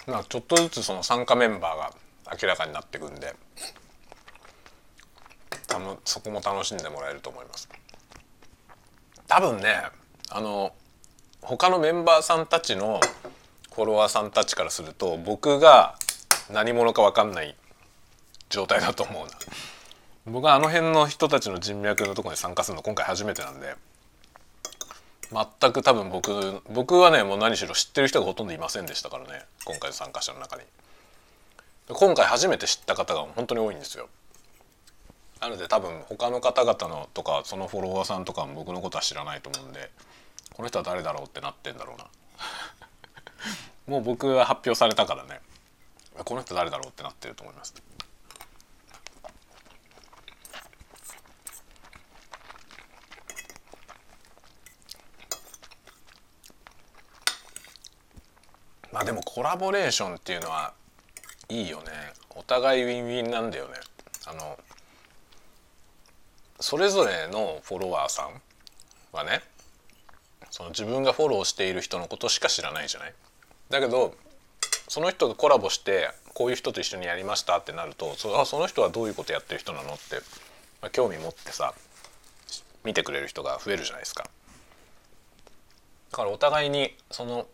[0.06, 1.92] まあちょっとずつその参加メンバーが
[2.40, 3.34] 明らかになっていくんで
[5.74, 7.68] たのそこも楽しんでもらえると思います。
[9.26, 9.82] 多分ね
[10.30, 10.72] あの
[11.40, 13.00] 他のメンバーさんたちの
[13.74, 15.96] フォロワーさんたちからすると僕が
[16.52, 17.56] 何者か分かんない
[18.50, 19.32] 状態だと思うな。
[20.26, 23.74] 僕はあの辺の人たちの人脈のとこに参加するの今回初めてなんで
[25.60, 30.62] 全く多分僕僕はねもう何しろ知ってる人がほとんどいませんでしたからね今回の参加者の中に。
[31.88, 34.08] 今回初めて知った方が本当に多いんですよ。
[35.44, 39.90] なので多分他の方々のとかそのフォロワーさんとかも僕のことは知らないと思うんで
[40.54, 42.06] この人は誰だろうってなってんだろうな。
[43.86, 45.40] もう僕は発表されたからね。
[46.24, 47.74] この人誰だろうってなってると思います、
[58.92, 60.72] まあでもコラボレーションっていうのは
[61.50, 61.90] いいよね。
[62.30, 63.74] お互いウィンウィンなんだよね。
[64.24, 64.56] あの
[66.64, 68.40] それぞれのフォロワーさん
[69.12, 69.42] はね
[70.50, 73.12] その自分がフォローしている人のことしか知らないじゃない
[73.68, 74.14] だけど
[74.88, 80.16] その人がコラボしてこういう人と一緒にやりましたってなるとそあその人はどういうことやってる人なのって、
[80.80, 81.74] まあ、興味持ってさ
[82.82, 84.24] 見てくれる人が増えるじゃないですか。
[86.12, 87.46] だからお互いにその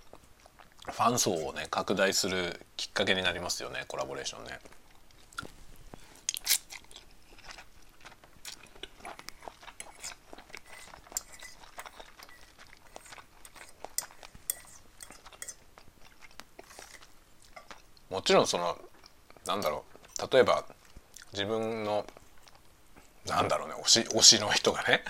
[0.84, 4.60] ファン層をね拡大するきっかけになりますよねコラボレーションね。
[18.20, 18.76] もちろんその
[19.46, 19.82] なんだろ
[20.22, 20.28] う。
[20.30, 20.66] 例えば
[21.32, 22.04] 自分の
[23.26, 23.74] なんだろうね。
[23.82, 25.02] 推し推しの人がね。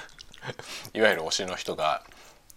[0.95, 2.05] いわゆる推しの人が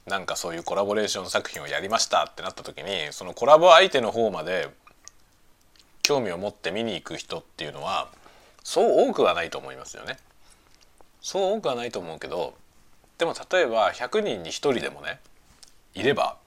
[0.06, 4.70] なんかそういうコラボレーション作品をやりましたってなった時にそのコラボ相手の方まで
[6.04, 8.10] 興味を持って見に行く人っていうのは
[8.64, 10.20] そう多くはないと思いますよね。
[11.20, 12.54] そう多くはないと思うけど
[13.18, 15.20] でも例えば100人に1人でもね
[15.96, 16.38] いれば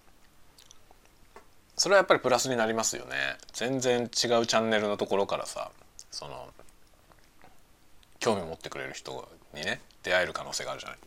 [1.76, 3.16] それはやっぱりプラスになりますよね
[3.52, 5.70] 全然違うチャンネルのところからさ
[6.10, 6.48] その
[8.18, 10.98] 興味を持ってくれる人にね出会える可能性があるじゃない。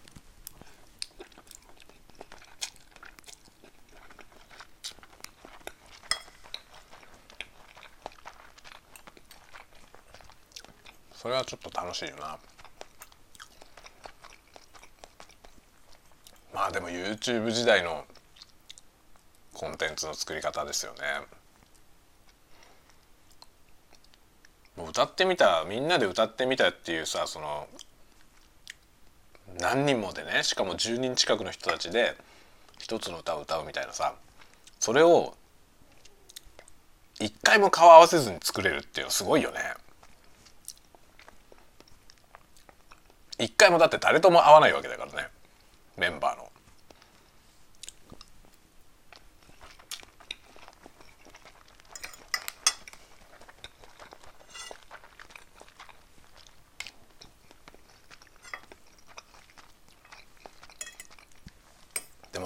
[11.13, 12.37] それはちょっと楽しいよな
[16.53, 18.05] まあでも YouTube 時代の
[19.59, 20.99] コンテンツの作り方ですよね
[24.77, 27.67] もう歌ってみたみんなで歌ってみたっていうさその
[29.59, 32.15] 何人もでねしかも10人近くの人たちで
[32.77, 34.15] 一つの歌を歌うみたいなさ
[34.79, 35.35] それを
[37.19, 39.59] 一回も顔合わせずに作れるっていうのすごいよね。
[43.37, 45.27] 一回もだって誰とも会わないわけだからね
[45.97, 46.49] メンバーの。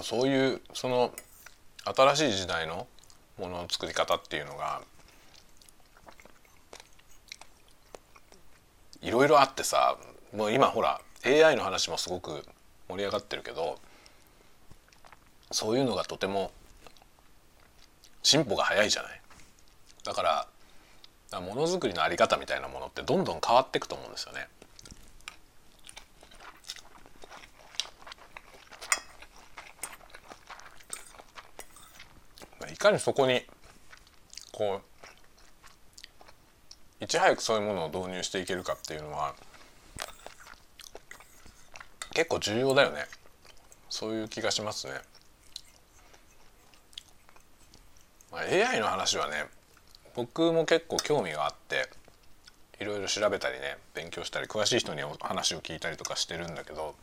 [0.03, 1.11] そういうその
[1.85, 2.87] 新しい時代の
[3.39, 4.81] ものの作り方っていうのが
[9.01, 9.97] いろいろあってさ
[10.35, 12.43] もう今ほら AI の話もすごく
[12.89, 13.77] 盛り上がってるけど
[15.51, 16.51] そういうのがとても
[18.21, 19.21] 進歩が早いじゃない
[20.03, 20.47] だか
[21.31, 24.47] らものづくりの在り方みたいなものってどんどん変わっていくと思うんですよね。
[32.73, 33.43] いかにそこに
[34.51, 34.81] こ
[36.99, 39.35] ういち早くそういうものを導入していけるかっていうのは
[42.15, 43.05] 結構重要だよね
[43.89, 44.93] そういう気がしますね。
[48.31, 49.45] まあ、AI の話はね
[50.15, 51.87] 僕も結構興味があって
[52.79, 56.95] いろいろ調べたりね勉強したり詳しい人に話を聞いたりとかしてるんだけど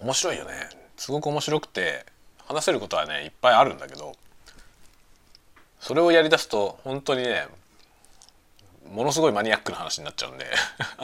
[0.00, 2.04] 面白いよねすごく面白くて
[2.46, 4.16] 話せることはねいっぱいあるんだけど
[5.80, 7.46] それをやりだすと本当にね
[8.92, 10.46] ものすごいマニアックな話になっちゃうんで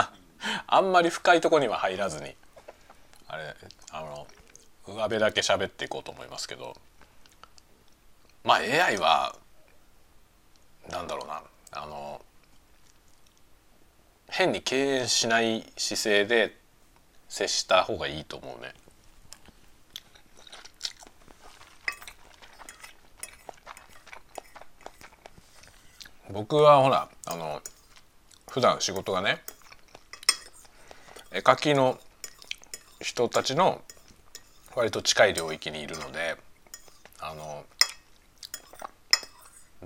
[0.67, 2.35] あんまり深いとこには入らずに
[3.29, 3.55] あれ
[3.91, 4.27] あの
[4.87, 6.77] 上辺だけ喋っていこうと思いますけど
[8.45, 9.37] まあ AI は
[10.89, 12.21] なんだろうなあの
[14.29, 16.57] 変に敬遠しない姿勢で
[17.29, 18.75] 接した方がいいと思うね。
[26.33, 27.61] 僕はほらあの
[28.49, 29.43] 普段仕事がね
[31.33, 31.99] 絵描きの
[33.01, 33.83] 人たちの
[34.77, 36.37] 割と近い領域にいるので
[37.21, 37.65] あの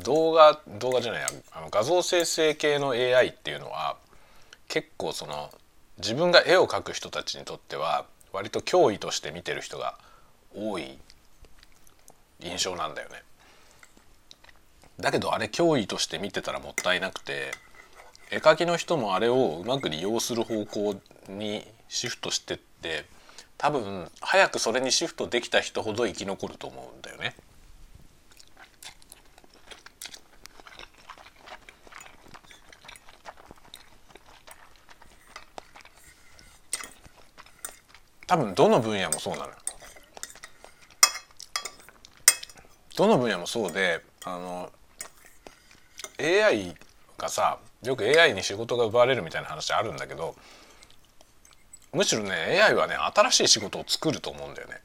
[0.02, 3.96] 動画動画じゃないあの画像生成系の AI っていうのは
[4.68, 5.50] 結構その
[5.98, 9.96] 自分が絵を描く人たちにとっては割と脅威として見てる人が
[10.54, 10.98] 多い
[12.40, 13.22] 印象なんだよね。
[15.00, 17.50] だけどあれ脅威として見てたらもったいなくて
[18.30, 20.96] 絵描きの人もあれをうまく利用する方向
[21.28, 23.04] にシフトしてって
[23.58, 27.34] 多分早くそれにシフトできた人ほど生き残ると思うんだよね。
[38.26, 39.52] 多分どの分野もそうなの。
[42.96, 44.72] どの分野もそうであの
[46.18, 46.74] AI
[47.18, 50.34] がさよく AI に仕事が奪われるみたいな話あるんだけど
[51.92, 54.80] むしろね AI はね新しい仕事を作ると思うんだよね。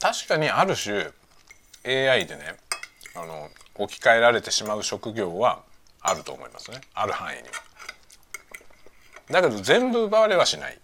[0.00, 1.10] 確かにある種
[1.84, 2.56] AI でね
[3.16, 5.62] あの置き換えられてしまう職業は
[6.00, 7.54] あると思いますねある範囲には。
[9.30, 10.78] だけど全部奪われはしない。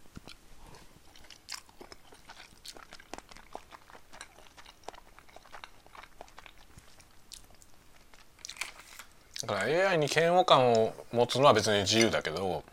[9.46, 12.64] だから AI に嫌悪感を持つのは別に自由だけど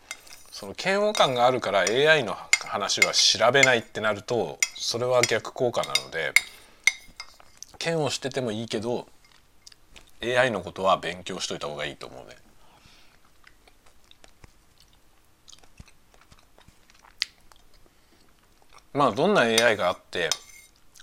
[0.50, 6.32] その嫌悪感があるから AI の話は調べないってなるとそれは逆効果なので
[7.82, 9.06] 嫌悪しててもいいけど
[10.22, 12.36] AI のことは勉強しといた方がいいと思うね。
[18.94, 20.28] まあどんな AI があって、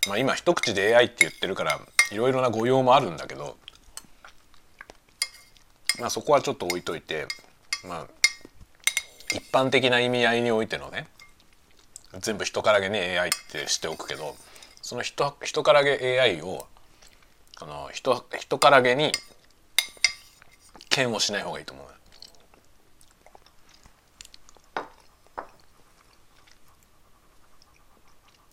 [0.08, 1.80] まあ、今一口で AI って言ってるから
[2.12, 3.58] いろいろな誤用もあるんだけど、
[6.00, 7.28] まあ、そこはちょっと置いといて
[7.88, 8.08] まあ
[9.32, 11.08] 一般的な意味合いにおいてのね
[12.20, 14.36] 全部人からげに AI ってしておくけど
[14.82, 16.68] その人人からげ AI を
[17.62, 19.12] あの人人からげに
[20.96, 21.86] 嫌悪しない方がいいと思う。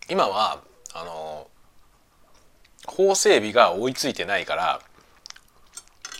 [0.09, 0.61] 今は
[0.93, 1.47] あの
[2.85, 4.81] 法整備が追いついてないから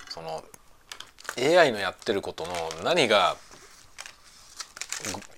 [0.10, 0.44] その
[1.38, 3.38] AI のやってることの何が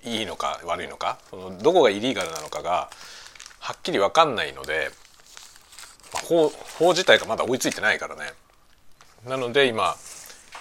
[0.02, 2.88] いいのか悪いのかそのどこがイリーガルなのかが
[3.58, 4.90] はっきり分かんないので、
[6.12, 8.32] まあ、法法自体がまだ追いついてないからね。
[9.28, 9.96] なので今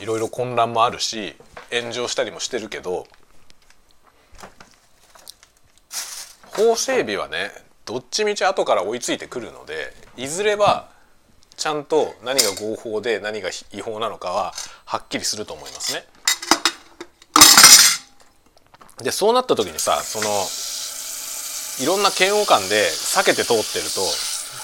[0.01, 1.35] いろいろ混乱もあるし
[1.71, 3.07] 炎上したりもしてるけど
[6.51, 7.51] 法整備はね
[7.85, 10.89] どっちみち後から追いついてくるのでいずれは
[11.55, 14.53] ちゃんと何が合法で何が違法なのかは
[14.89, 16.03] はっきりすると思いますね。
[19.03, 20.25] でそうなった時にさその
[21.83, 24.01] いろんな嫌悪感で避けて通ってると、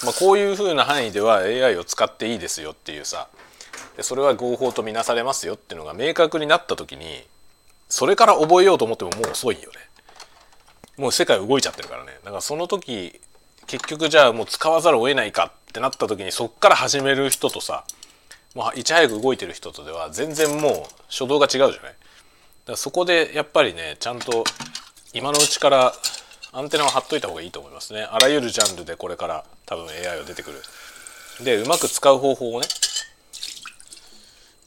[0.04, 3.28] まあ、こういうふうな範囲では AI を使っていいですよっていうさ
[3.96, 7.24] でそれは合法とみなされますよっていうのが明確になった時に
[7.88, 9.76] それから覚えようと思ってももう遅いよね。
[10.98, 13.20] もう世界動いちゃってるからねだからその時
[13.68, 17.84] 結局じゃあもう使わざるを得ないかってなった時にそっから始める人とさ
[18.56, 21.72] もういち早く動いてる人とでは全然もう初動が違うじゃない。
[21.74, 21.92] だか
[22.68, 24.44] らそこでやっぱりねちゃんと
[25.12, 25.92] 今のうちから
[26.52, 28.08] アンテナを張っといた方がいいと思いますね。
[28.10, 30.62] あらゆるジャンルでこれから多分 AI は出てくる。
[31.44, 32.66] でうまく使う方法をね。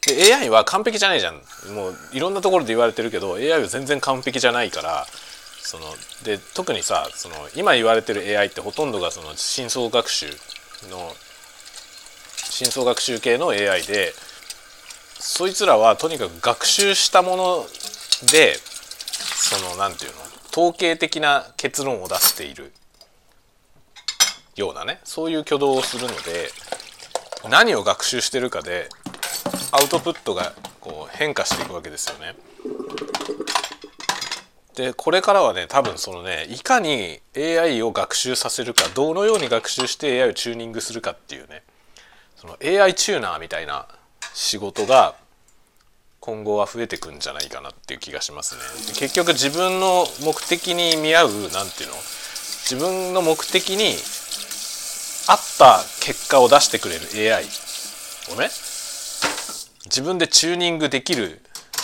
[0.06, 1.41] で AI は完璧じゃないじゃん。
[1.73, 5.08] もういろんなところで言われてるけど AI は全然完璧じゃないから
[5.63, 5.86] その
[6.23, 10.28] で特にさその今言われてる AI ってほとんどがその深層学習
[10.91, 11.12] の
[12.60, 14.12] 深層学習系の AI で
[15.17, 17.65] そいつらはとにかく学習したもの
[18.34, 18.56] で
[19.13, 20.19] その何て言うの
[20.52, 22.74] 統計的な結論を出している
[24.58, 26.50] ようなねそういう挙動をするので
[27.50, 28.89] 何を学習してるかで
[29.72, 32.36] アウトプットがこう変化していくわけですよね。
[34.76, 41.63] でこれからはね多分そのねいかに AI を学習させるかどのように学習して AI をチューニングするかっていうね
[42.39, 43.86] その AI チューナーみたいな
[44.34, 45.15] 仕事が
[46.21, 48.62] 今後は増えてくんじゃないかなっていう気がしますね。
[48.95, 51.95] 結局自分の目的に見合う何ていうの？
[52.63, 53.95] 自分の目的に
[55.28, 57.02] 合った結果を出してくれる
[57.36, 58.49] AI をね
[59.86, 61.41] 自分でチューニングできる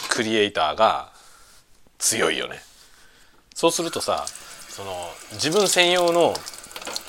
[0.10, 1.12] クリエイターが
[1.98, 2.60] 強いよね。
[3.54, 4.26] そうするとさ
[4.70, 4.94] その
[5.34, 6.34] 自分専用の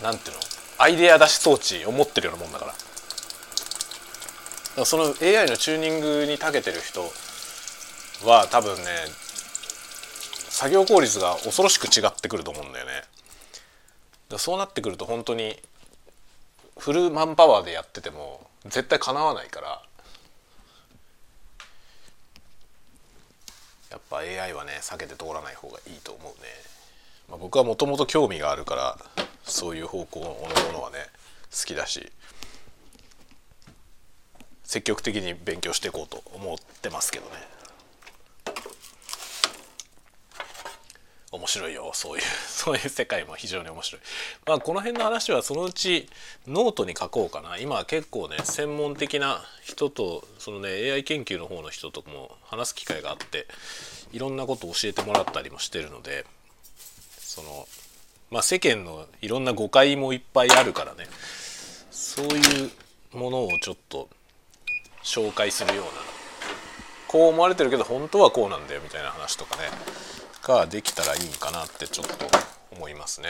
[0.03, 0.41] なんていうの？
[0.79, 2.75] アイデア出し装置を持ってるようなもんだから。
[4.85, 7.01] その AI のチューニングに長けてる人
[8.29, 8.85] は多分ね
[10.51, 12.93] 作業効率が恐ろしく違ってくると思うんだよね。
[14.29, 15.57] だそうなってくると本当に
[16.79, 19.83] フルマンパワーでやってても絶対かなわないから
[23.91, 26.49] やっぱ AI はね避けて通らない方がいいと思うね、
[27.29, 28.99] まあ、僕はもともと興味があるから
[29.45, 30.99] そういう方向のものはね
[31.51, 32.11] 好きだし。
[34.67, 37.33] 積極的に勉強していこうと思ってますけどね。
[41.33, 44.03] 面白いよそういう そういう世界も非常に面白い。
[44.45, 46.09] まあこの辺の話はそのうち
[46.49, 47.59] ノートに書こうかな。
[47.59, 53.47] 今結構ね専門的な人とそのね AI 研究の方の人とも話す機会があって
[54.13, 56.27] いろんなことを教えてもらったりもしてるので
[57.19, 57.69] その
[58.31, 61.07] まあ世間のいろんな誤解もいっぱいあるからね。
[61.93, 62.71] そういう
[63.13, 64.09] ものをちょっと
[65.07, 65.91] 紹介するような。
[67.07, 69.63] こう思われてるけど本当はこうなんだよみたいな話とかね。
[70.43, 72.27] ができたらいいんかなってちょっと
[72.73, 73.29] 思いますね。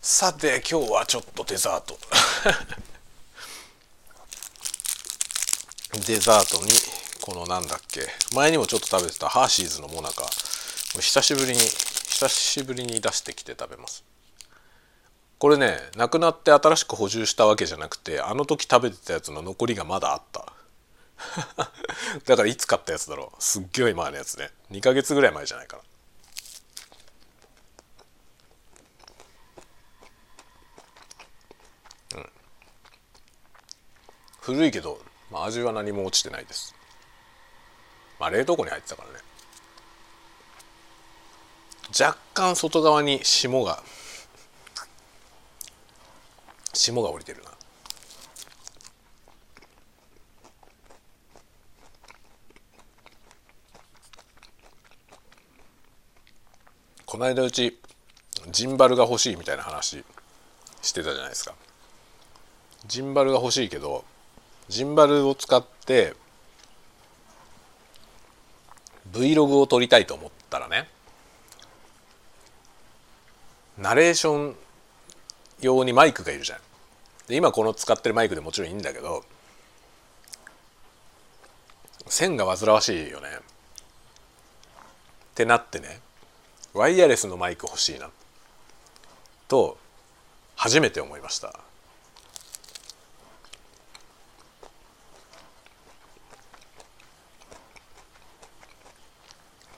[0.00, 1.98] さて今日はちょっとデザート。
[6.06, 6.70] デザートに
[7.20, 8.08] このなんだっけ。
[8.32, 10.24] 前にもちょっと食べてたハーシーズのモナカ
[11.00, 14.04] 久しぶりに久しぶりに出してきて食べます。
[15.38, 20.52] これねなくなって新しく補充したわけじゃなくてあの時食べてたやつの残りがまだあった。
[22.26, 23.42] だからいつ買ったやつだろう。
[23.42, 24.50] すっげえ前のやつね。
[24.70, 25.82] 2ヶ月ぐらい前じゃないかな。
[34.46, 35.00] 古いけど、
[35.32, 36.72] まあ、味は何も落ちてないです。
[38.20, 39.14] まあ冷凍庫に入ってたからね。
[41.98, 43.82] 若干外側に霜が
[46.78, 47.50] 霜が降りてるな。
[57.04, 57.78] この間うち
[58.50, 60.04] ジンバルが欲しいみたいな話
[60.82, 61.54] してたじゃないですか。
[62.86, 64.04] ジンバルが欲しいけど
[64.68, 66.14] ジンバルを使って
[69.12, 70.88] Vlog を撮りたいと思ったらね
[73.78, 74.56] ナレーション
[75.60, 76.58] 用にマイクがいるじゃん。
[77.26, 79.24] で今この使ってるマイクでもちろんいいんだけど
[82.06, 83.28] 線が煩わしいよね。
[83.28, 83.40] っ
[85.34, 86.00] てなってね
[86.72, 88.10] ワイヤレスのマイク欲しいな。
[89.48, 89.76] と
[90.54, 91.60] 初めて思いました。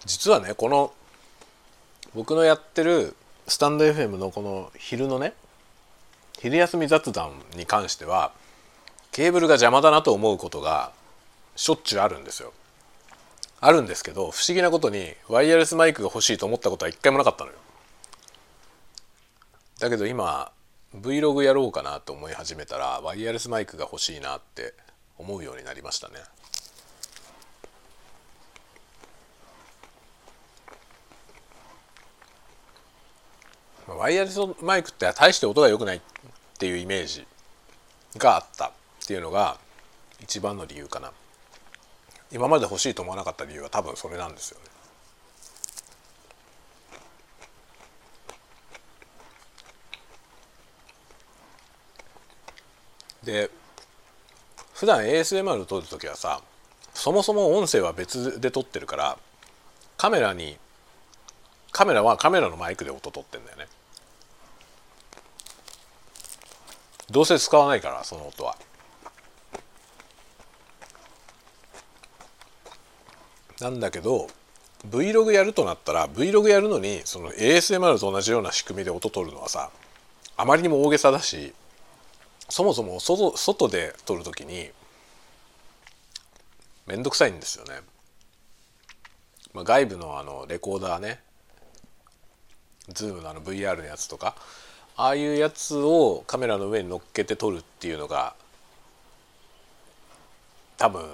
[0.05, 0.93] 実はねこの
[2.15, 3.15] 僕のやってる
[3.47, 5.35] スタンド FM のこの昼のね
[6.41, 8.33] 昼休み雑談に関しては
[9.11, 10.93] ケーブルが邪魔だなと思うことが
[11.57, 12.53] しょっちゅうあるんですよ。
[13.61, 17.57] あるんですけど不思議なことにワイヤレスマイクが欲しいと思ったことは一回もなかったのよ。
[19.81, 20.53] だけど今
[20.97, 24.75] Vlog やろうかなと思い始めたらワイヤレスマイクが欲しいなって
[25.19, 26.15] 思うようになりましたね。
[33.89, 36.01] ワイヤレスマイクって大して音が良くない
[36.59, 37.25] っていうイメージ
[38.17, 38.71] があったっ
[39.07, 39.59] ていうのが
[40.21, 41.13] 一番の理由かな
[42.33, 44.65] 今まで欲しいと思わなかった理由は多分それなんですよね。
[53.23, 53.51] で
[54.75, 56.41] 普段 ASMR を撮る時はさ
[56.93, 59.17] そもそも音声は別で撮ってるから
[59.97, 60.57] カメラに
[61.71, 63.69] カメラはカメラのマイクで音撮ってんだよね
[67.11, 68.57] どうせ使わないからその音は
[73.61, 74.29] なんだけど
[74.89, 79.71] Vlog やるとなったら Vlog やるのにその ASMR と同じような仕組みで音取るのはさ
[80.37, 81.53] あまりにも大げさだし
[82.49, 84.71] そもそも外外で撮る時に
[86.87, 87.81] 面倒くさいんですよね。
[89.53, 91.21] まあ、外部のあのレコーダーね
[92.91, 94.37] Zoom のあの VR のやつとか
[95.01, 98.35] ああいうやつをカメラの上に乗っけて撮るっていうのが
[100.77, 101.05] 多分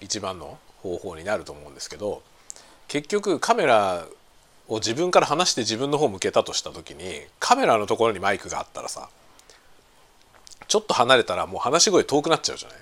[0.00, 2.22] 一番の方法になると思うんですけど
[2.88, 4.06] 結局カメラ
[4.66, 9.10] を自分から離して自分の方向けたとした時にカメラのところにマイクがあったらさ
[10.66, 12.78] ちょっと離れたらもう話し声遠くなっちゃうじゃない？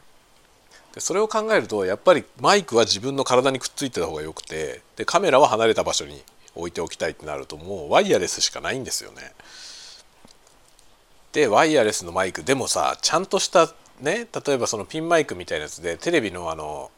[0.95, 6.23] でそれを考えるとやっぱりマイクは自分の体にくっついてた方がよくてでカメラは離れた場所に
[6.55, 9.33] 置いておきたいってなるともうワイヤレスしかないんですよね。
[11.33, 16.91] でワイヤレスのマイクでもさちゃんとしたね例えばそのピンマイクみたいなやつでテレビのあの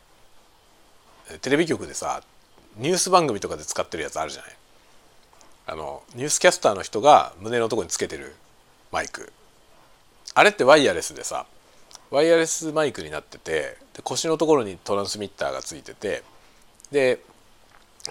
[1.41, 2.23] テレビ局でさ
[2.79, 4.51] ニュース番組とかで使ってるやつあるじゃない？
[5.67, 8.35] あのニュースキャスターの人が胸のとこにつけてる
[8.91, 9.33] マイク。
[10.35, 11.47] あれってワイヤレスでさ
[12.11, 16.23] ワイヤレスマイクになっててで腰のところにトランスミッターがついてて
[16.91, 17.21] で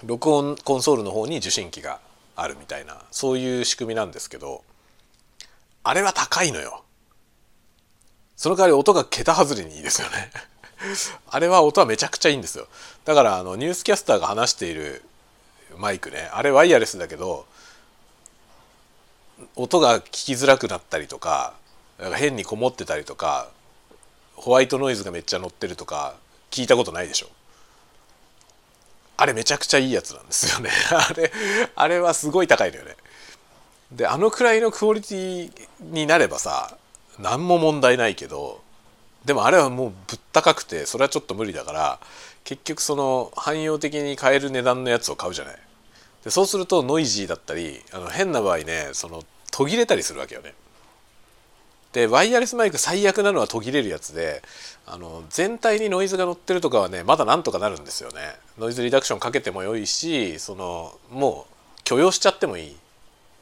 [0.04, 2.00] 録音コンソールの方に受信機が
[2.36, 4.62] あるみたいなそういう仕組みなんですけど
[5.84, 6.84] あれは高いのよ。
[8.36, 10.30] その代わり音が桁外れにいいですよね。
[11.30, 12.66] あれは音はめちゃくちゃいいんですよ。
[13.04, 15.02] だからあのニュースキャスターが話している
[15.76, 16.28] マイクね。
[16.32, 17.46] あれワイヤレスだけど
[19.56, 21.54] 音が聞きづらくなったりとか
[21.98, 23.48] か変にこもってたりとか
[24.34, 26.14] ホワイトノイズがめっちゃ乗ってるとか
[26.50, 27.28] 聞いたことないでしょ。
[29.16, 30.70] あれめちゃくちゃいいやつなんですよね。
[30.90, 31.32] あれ
[31.76, 32.96] あれはすごい高いのよね。
[33.92, 36.76] であのくらいのクオリティになればさ
[37.18, 38.62] 何も問題ないけど
[39.24, 42.00] でもあれはもうぶったかくてそれはちょっと無理だから
[42.44, 45.56] 結局その汎用的に買える値段のやつを買うじゃない。
[46.24, 50.54] でそうするとノイジーだったりあの変な場合ねその途切れたりするわけよね。
[51.92, 54.42] でワイヤレスマイク最悪なのは途切れるやつで
[54.86, 58.20] あの全体にノイズが乗ってるとかはねまだなんとかなるんですよね。
[58.58, 61.46] ノイズリダクションかけてもよいしそのも
[61.78, 62.76] う許容しちゃってもいい。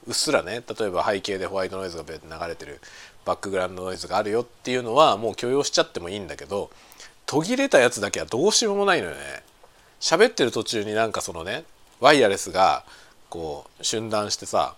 [0.07, 2.81] うっすらね例えば背景でホワイトノイズが流れてる
[3.25, 6.71] バックグラウンドノイズがあるよっていうのはもう許容しちゃってもいいんだけど
[7.27, 9.21] 途切れたやつだけはどうしようもないのよね。
[10.01, 11.65] 喋ってる途中になんかそのね
[12.01, 12.85] ワイヤレスが
[13.29, 14.75] こう瞬断してさ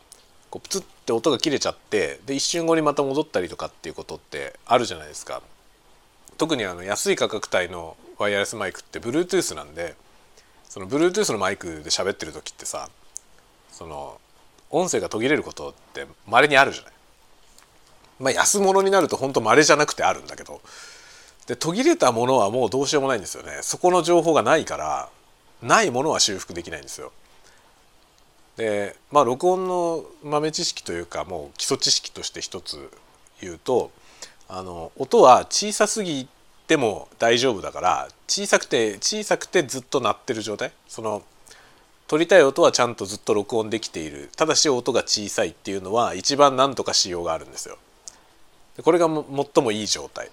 [0.50, 5.40] こうプツって音が切れちゃってで一瞬後にまた戻ったりとかっていうことってあるじゃないですか。
[6.36, 9.94] 特にあの安い価格帯のワイヤレスマイクって Bluetooth なんで
[10.68, 12.88] その Bluetooth のマイクで喋ってる時ってさ
[13.70, 14.20] その
[14.72, 16.92] 音声が途切れることって稀にあるじゃない。
[18.18, 20.60] まあ安物になると本当稀じゃなくてあるんだけど。
[21.46, 23.58] で途切れたものはもうどうしようもないんですよね。
[23.62, 25.08] そこの情報がないから
[25.60, 27.12] ないものは修復できないんですよ。
[28.56, 32.90] でまあ録音の豆知識というかもう基礎知識として一つ
[33.40, 33.90] 言うと
[34.48, 36.28] あの音は小さすぎ
[36.68, 40.72] ても大丈夫だから小さくて小さくてずっと鳴ってる状態。
[40.86, 41.22] その
[42.12, 44.28] 撮りたい音はちゃんとずっと録音できている。
[44.36, 47.78] ただし音が小さいっていうのは一番何とかしようがあるんですよ。
[48.82, 50.28] これが最もいい状態。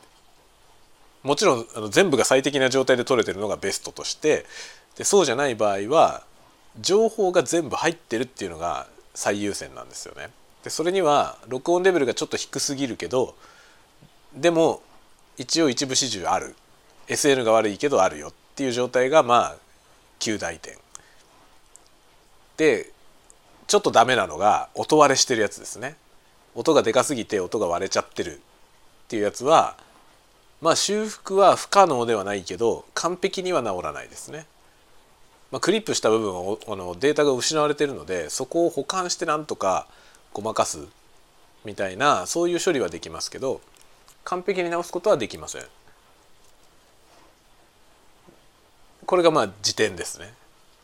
[1.24, 4.46] もちろんあの全部が最適な状態で撮れてるのがベストとして。
[4.98, 6.24] でそうじゃない場合は
[6.82, 10.32] 情報が全部入ってるっていうのが最優先なんですよね。
[10.66, 13.36] でそれには録音レベルがちょっと低すぎるけど
[14.36, 14.82] でも
[15.38, 16.58] 一応一部始終ある。
[17.08, 19.56] SN が悪いけどあるよっていう状態がまあ
[20.20, 20.78] 9大点。
[22.60, 22.92] で
[23.68, 25.96] ちょっとダメなのが音割れしてるやつですね
[26.56, 28.38] 音がでかすぎて音が割れちゃってるっ
[29.08, 29.78] ていうやつは
[30.60, 34.46] まあ修復は不可能ではないけど完璧には治らないですね。
[35.52, 39.88] まあ、クリップした部分をあのデータが失われてるのでそこを保管してなんとか
[40.34, 40.86] ごまかす
[41.66, 43.62] みたいなそういう処理はできますけど
[44.26, 45.64] 完璧に直すことはできません。
[49.06, 50.34] これがまあ時点ですね。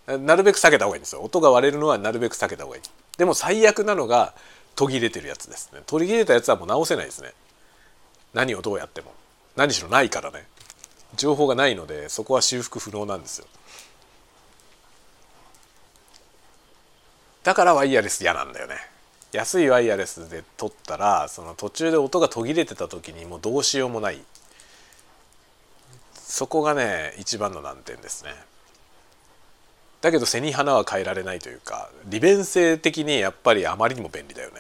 [0.08, 1.22] なるべく避けた方がいいんですよ。
[1.22, 2.84] 音が割れるのはなるべく避けた方がいい。
[3.18, 4.34] でも最悪なのが
[4.76, 5.82] 途切れてるやつですね。
[5.88, 7.34] 途切れたやつはもう直せないですね。
[8.34, 9.14] 何をどうやっても。
[9.56, 10.46] 何しろないからね。
[11.16, 13.48] 情報がないのでそこは修復不能なんですよ。
[17.44, 18.76] だからワイヤレス嫌なんだよね。
[19.32, 24.22] 安いワイヤレスで撮ったらその途中で音が途切れてた時にもうどうしようもない。
[26.14, 28.32] そこがね一番の難点ですね。
[30.06, 34.58] だけど背に花は変えられないというか利便性的にやっぱりあまりにも便利だよね。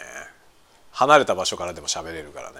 [0.91, 2.55] 離れた場所からでも喋れるからね。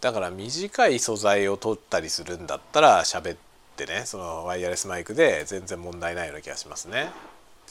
[0.00, 3.38] だから短い素材を取ったりするんだったら喋っ
[3.74, 7.10] てねそのワイヤレスマイクで全然問題ないような気がしますね。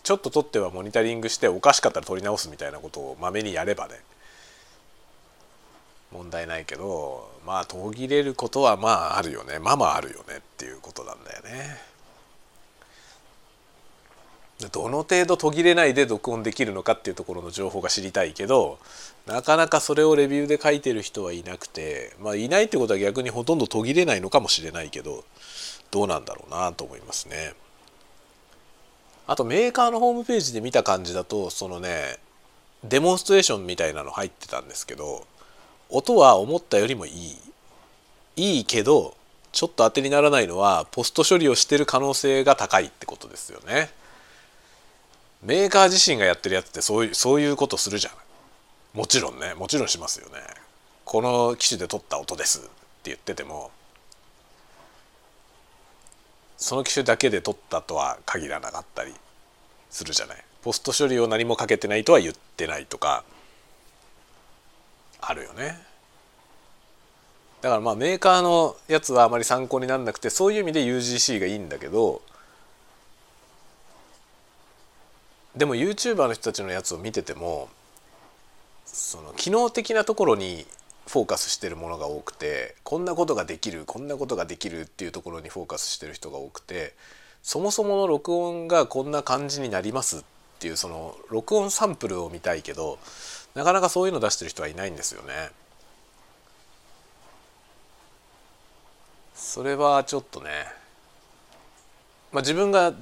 [0.03, 4.01] ちょっと取ってはモニタリングしておかしかったら取り直すみたいなことをまめにやればね
[6.11, 11.89] 問題ないけどまあ途切れることはまああるよねまあまああるよねっていうことなんだよね。
[14.73, 18.77] どの程度途切れないで録音できるのかっていうところの情報が知りたいけど
[19.25, 25.23] なかなかそれをレビューで書いてる人はいなくてまあいないってことは逆にほとんど途切れないのかもしれないけど
[25.91, 27.53] どうなんだろうなと思いますね。
[29.27, 32.17] あとメーカーのホームページで見た感じだとそのね
[32.83, 35.25] デモンストレーションみたいなの入ってたんですけど
[35.89, 37.37] 音は思ったよりもいい。
[38.35, 39.17] いいけど
[39.51, 43.89] ちょっと当てにならないのはポスト処理をしてる可能性が高いってことですよね。
[45.43, 48.13] メーカー自身がやってるやつってそういうそういうことするじゃん
[48.93, 49.53] もちろんね。
[49.55, 50.35] もちろんしますよね。
[51.05, 52.69] この機種で撮った音ですって
[53.05, 53.71] 言ってても
[56.57, 59.13] その機種だけで撮ったとは限らなかったり
[59.89, 60.43] するじゃない。
[60.61, 63.23] ポスト処理を何もかけてないとは言ってないとか
[65.21, 65.89] あるよね。
[67.61, 72.21] だからまあメーカーのやつはあまり参考にならなくてそういう意味で UGC がいいんだけど
[75.57, 77.67] でも YouTuber の人たちのやつを見てても
[78.85, 80.65] その機能的なところに
[81.05, 86.93] フォーカスしてるものが多くてこんなことができるこんなことができるっていうところにフォーカスしてる人が多くて
[87.41, 90.21] そもそもの録音がこんな感じになりますっ
[90.59, 92.99] ていうその録音サンプルを見たいけど
[93.55, 95.49] なかなかそういうの出してる人はいないんですよね。
[99.33, 100.49] それはちょっとね、
[102.31, 102.93] まあ、自分が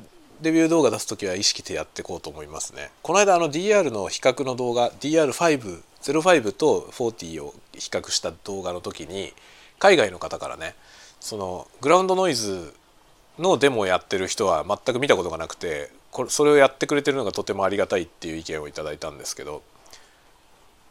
[0.41, 2.91] レビュー動画出す時は意識してやっていこうと思いますね。
[3.01, 9.33] この間あの DR の比較の動画 DR505 と40を比較した動画の時に
[9.79, 10.75] 海外の方からね
[11.19, 12.73] そのグラウンドノイズ
[13.39, 19.61] のデモをやってる人は全く見たことがなくてこれそれをやってくれてるのがとてもありがたいっていう意見をいただいたんですけど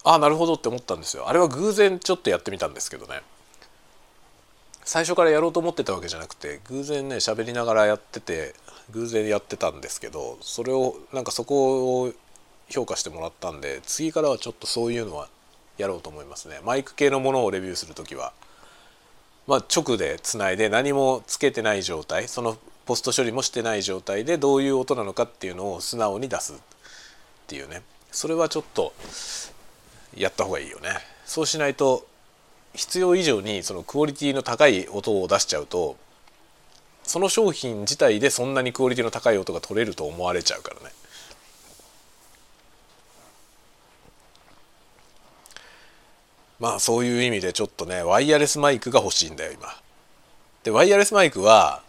[0.08, 1.28] あなるほどって思ったんですよ。
[1.28, 3.22] あれは偶然ちょっとやってみたんですけどね。
[4.84, 8.54] 最初からやろうと思ってたわけじゃなくて偶然ね喋りながらやってて
[8.92, 12.12] 偶然やってたんですけどそれをなんかそこを
[12.68, 15.28] 評価してもらったんで次からはちょっとそういうのは
[15.76, 16.60] やろうと思いますね。
[16.64, 18.32] マイク系のものをレビューする時は。
[19.48, 26.56] まあ直でつないで何もつけてない状態そのポスト処理もしてない状態でどういう音なのかっていうのを素直に出すっ
[27.48, 27.82] ていうね。
[28.12, 28.92] それはちょっと
[30.16, 30.90] やった方がいいよね
[31.24, 32.06] そうしないと
[32.74, 35.96] 必要以上にそのクオリティの高い音を出しちゃうと
[37.02, 40.92] その商品自体でそんなにクオリティの高い音が取れると思われちゃうからね。
[46.58, 49.68] まあそういう意味でちょっとねワイヤレスマイクが欲しいんだよ今。
[50.64, 51.82] でワイヤレスマイクは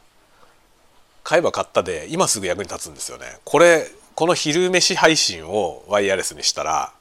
[1.23, 3.39] 買えば買ったで今すぐ役に立つんですよね。
[3.43, 6.93] これこの昼飯配信をワイヤレスにしたら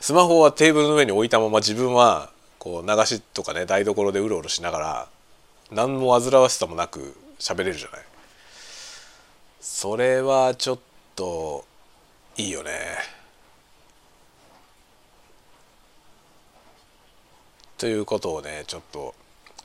[0.00, 5.08] スマホはテーブルの上に置いたまま自分はこう流しとかね台所でうろうろしながら
[5.70, 8.00] 何も煩わしさもなく喋れるじゃない。
[9.60, 10.78] それはちょっ
[11.14, 11.64] と
[12.36, 12.72] いいよね。
[17.76, 19.14] ということをねちょっと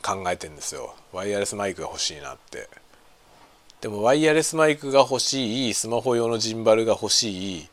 [0.01, 0.95] 考えてんですよ。
[1.13, 2.67] ワイヤレスマイクが欲しいなって。
[3.79, 7.67] でもワイヤレスマイクが欲しいスマホ用のジンバルが欲しい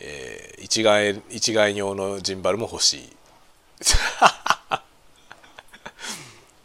[0.00, 3.16] えー、一眼一眼用のジンバルも欲しい。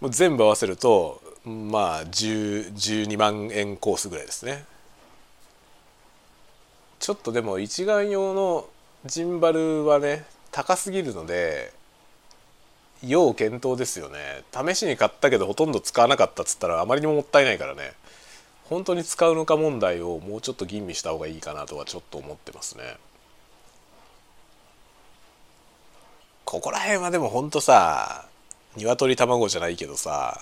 [0.02, 4.66] もう全部合わせるとまあ12万円コースぐらいですね。
[7.00, 8.68] ちょっとでも一眼用の
[9.06, 11.72] ジンバルはね高すぎるので
[13.04, 14.44] 要検討ですよね。
[14.52, 17.94] 試しに買ったけどほとんど使わなかったっつったらあまりにももったいないからね。
[18.70, 22.98] 本当に使うのか問題をもうちょっと吟味した方がいいかなとはちょっと思ってますね。
[26.46, 28.26] ここら辺はでもほんとさ
[28.78, 30.42] 鶏卵じゃないけどさ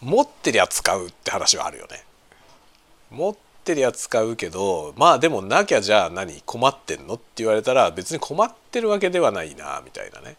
[0.00, 2.04] 持ってりゃ使うって話はあるよね。
[3.12, 10.36] 持ってりゃ使うけどまあでもなきゃじゃあ何困ってんのって言われたら別に困ってるわけではないなみたいなね。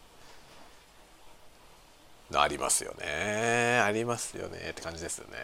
[2.34, 3.80] ありますよね。
[3.82, 4.70] ありますよね。
[4.70, 5.36] って感じですよね。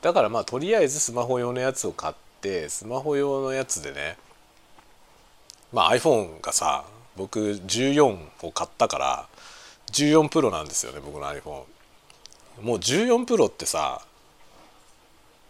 [0.00, 4.16] だからまあとりあえずスマホ用のやつを買ってスマホ用のやつでね
[5.74, 6.84] まあ iPhone がさ
[7.16, 9.26] 僕14を買ったから
[9.92, 11.64] 14プロなんですよね僕の iPhone
[12.62, 14.00] もう14プロってさ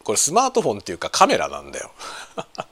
[0.02, 1.90] これスマートフォンっていうかカメラなんだよ。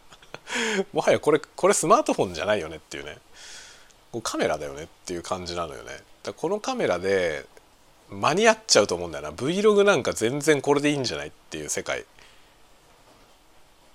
[0.93, 3.17] もはやこれこれスマートフォンじゃないよねっていうね。
[4.23, 5.99] カメラだよねっていう感じなのよね。
[6.23, 7.47] だこのカメラで
[8.11, 9.31] 間に合っちゃうと思うんだよな。
[9.31, 12.05] Vlog なんか全然これでいいんじゃないっていう世界。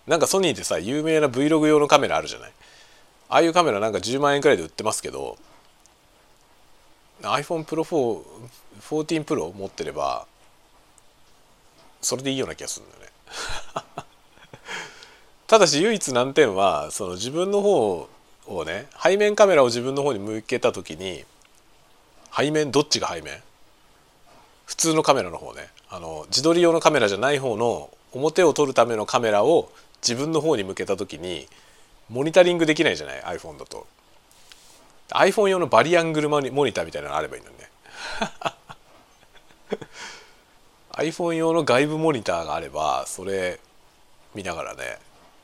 [0.08, 2.52] なんかソニーでさ有名な Vlog 用のカメラあるじゃない。
[3.30, 5.38] ああいうカメラなんか10万円くらいで売ってますけど
[7.22, 8.22] iPhone Pro 4
[8.82, 10.28] 14 Pro 持ってれば
[12.02, 13.08] それでいいような気がするんだよね。
[15.48, 18.08] ただし唯一難点はその自分の方
[18.48, 21.26] をね背面カメラを自分の方に向けた時に
[22.36, 23.42] 背面どっちが背面？
[24.66, 25.70] 普通のカメラの方ね。
[25.90, 29.72] あの自撮り用のカメラじゃない方の表を撮るためのカメラを
[30.02, 31.48] 自分の方に向けた時に
[32.10, 33.88] モニタリングできないじゃない？iPhone だと。
[35.10, 37.70] iPhone 用のバリアングルモニターみたいなのあればいいのにね。
[40.92, 43.60] iPhone 用の外部モニターがあればそれ
[44.34, 44.98] 見ながらね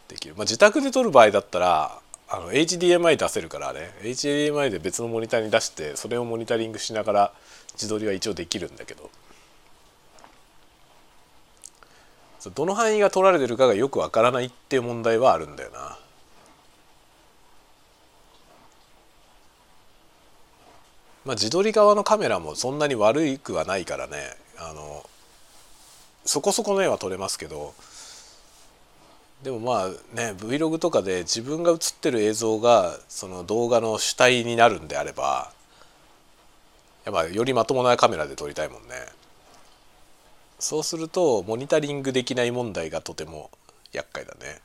[0.08, 3.92] できる、まあ、自宅で撮る場合だったらあの HDMI 出せるからね。
[4.02, 7.34] HDMI で別のモニターに出してそれをモニタリングしながら
[7.74, 9.10] 自撮りは一応できるんだけど。
[12.56, 15.98] どの範囲が取られてるかがよくわからないっていう問題はあるんだよな。
[21.26, 24.36] まあ、自撮り側のカメラもそんなに悪くはないからね。
[24.58, 25.06] あの
[26.26, 27.74] そこそこの絵は撮れますけど。
[29.44, 35.52] でもまあね Vlog とかで自分が映ってる映像がその動画の主体になるんであれば
[37.04, 38.96] やっぱよりまともなカメラで撮りたいもんね。
[40.60, 43.52] そうするとモニタリングできない問題がとても
[43.92, 44.62] 厄介だね。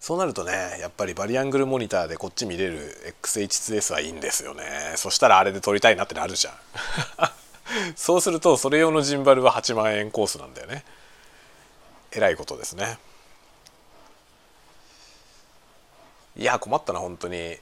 [0.00, 4.94] そうなるとねやっぱりバリアングルモニターでこっち見れる XH2S はいいんですよね。
[4.96, 6.54] そしたらあれで撮りたいなってなるじゃん。
[7.94, 10.84] そうするとそれ用のジンバルは8万円コースなんだよね。
[12.12, 12.98] えらいことですね。
[16.36, 17.58] いや困ったな本当に。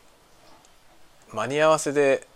[1.33, 2.27] 間に合わせで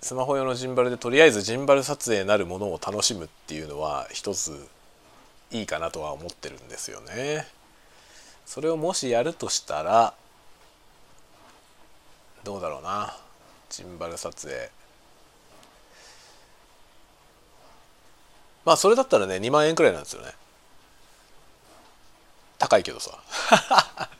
[0.00, 4.66] スマホ用のジンバルでとりあえずジンバル撮影なるものを楽しむっていうのは一つ
[5.50, 7.46] いいかなとは思ってるんですよね。
[8.46, 10.14] それをもしやるとしたら
[12.44, 13.16] どうだろうな。
[13.70, 14.70] ジンバル撮影。
[18.64, 20.32] まあそれだったらね2万円くらいなんですよね。
[22.58, 23.18] 高いけどさ。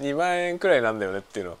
[0.00, 1.58] 2万円くらいなんだよねっていうの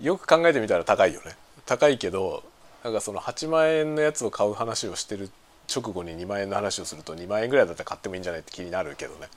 [0.00, 1.36] よく考えてみたら高いよね。
[1.66, 2.42] 高いけど
[2.82, 5.30] なんかその8万円のやつを買う話をしてる
[5.72, 9.28] 直後に2万円の話をすると2万円ぐらいだったら買ってもいいんじゃないって気になるけどね。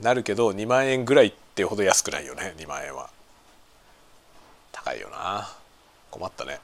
[0.00, 3.10] なるけど2万円ぐらいってほど安くないよね2万円は。
[4.72, 5.52] 高いよな。
[6.10, 6.60] 困ったね。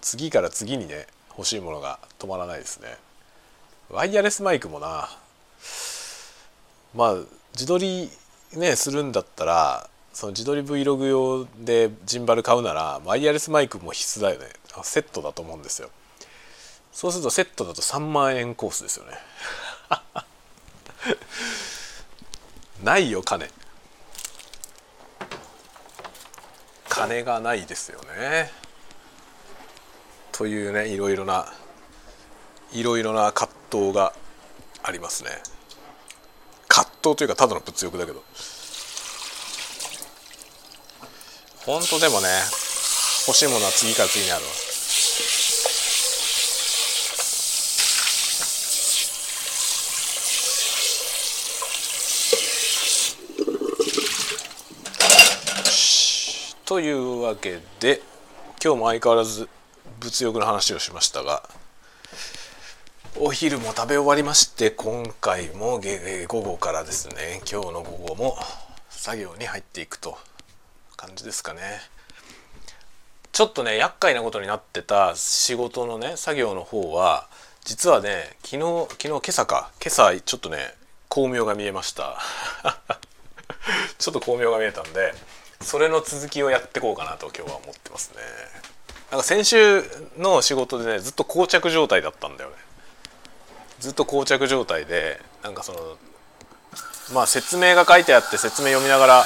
[0.00, 2.96] 次から次にね欲しいものが止まらないですね。
[3.90, 5.08] ワイヤレスマイクもな。
[6.94, 7.14] まあ
[7.52, 8.10] 自撮り
[8.54, 14.46] ねするんだったらその自撮り Vlog 用でジンバル買うならワイヤレスマイクも必須だよね。
[14.82, 15.90] セットだと思うんですよ。
[16.92, 19.12] そうするとセットだと3万円コースですよね。
[22.82, 23.48] ないよ金。
[26.88, 28.50] 金がないですよね。
[30.32, 31.52] というねいろいろな
[32.72, 34.12] いろいろな葛藤が
[34.82, 35.30] ありますね。
[36.68, 38.22] 葛藤というかただの物欲だけど。
[41.66, 42.28] 本当でもね
[43.26, 44.67] 欲しいものは次から次にあるわ。
[56.68, 58.02] というわけで
[58.62, 59.48] 今日も相変わらず
[60.02, 61.42] 物欲の話をしましたが
[63.18, 65.80] お昼も食べ終わりまして今回も
[66.28, 68.36] 午後からですね今日の午後も
[68.90, 70.18] 作業に入っていくと
[70.98, 71.60] 感じですかね。
[73.32, 77.28] ちょっとね厄介なことになってた仕事のね作業の方は
[77.64, 79.70] 実はね昨日昨日今朝か。
[79.82, 80.74] 今朝ちょっとね
[81.08, 82.18] 巧妙が見えました。
[83.96, 85.14] ちょっと巧妙が見えたんで
[85.60, 88.22] それの続きをやってこうかなと今日は思ってますね。
[89.10, 89.82] なんか先週
[90.18, 92.56] の仕事でねずっと膠着状態だったんだよね。
[93.80, 95.78] ずっと膠着状態でなんかその
[97.14, 99.24] まあ説明が書いてあって説明読みながら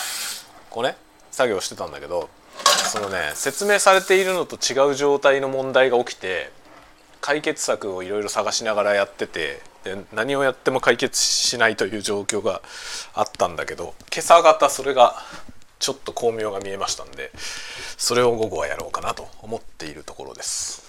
[0.70, 0.96] こうね
[1.30, 2.28] 作業してたんだけど
[2.92, 6.50] そのね説明されているのと違う状態の問題が起きて
[7.20, 12.62] 解決策をいろいろ探しながらやっててで何をやっても解決しないという状況が
[13.14, 15.16] あったんだけど今朝方それが
[15.82, 17.32] ちょっと巧妙が見えましたんで
[17.98, 20.80] それを午後はやろうかなと思っているところです。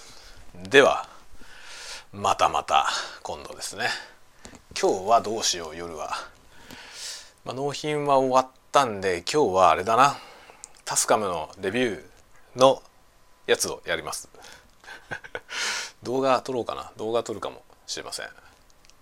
[0.70, 1.08] では
[2.12, 2.86] またまた
[3.24, 3.88] 今度ですね。
[4.80, 6.12] 今日はどうしよう夜は、
[7.44, 10.16] まあ、納品は終わったんで今日はあれだな。
[10.84, 12.80] タスカムのレビューの
[13.48, 14.28] やつをやります。
[16.04, 16.92] 動画撮ろうかな。
[16.96, 18.28] 動画撮るかもしれません。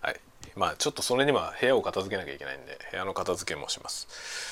[0.00, 0.18] はい。
[0.56, 4.51] まあちょっとそれには部屋を片付けなきゃいけないんで部屋の片付けもします。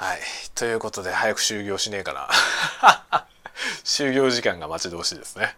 [0.00, 0.18] はい。
[0.54, 3.26] ということで早く終業しねえかな。
[3.84, 5.54] 終業時間が待ち遠しいですね、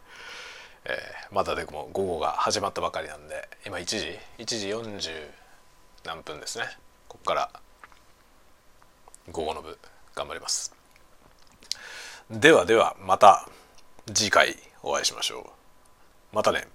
[0.84, 5.30] えー、まだでも午後が始まったばかりなんで今1時1時40
[6.03, 6.76] 何分ですね。
[7.07, 7.51] ここから
[9.30, 9.78] 午後の部
[10.16, 10.74] 頑張ります。
[12.28, 13.49] ではではまた
[14.12, 15.53] 次回お会いしましょ
[16.32, 16.34] う。
[16.34, 16.66] またね。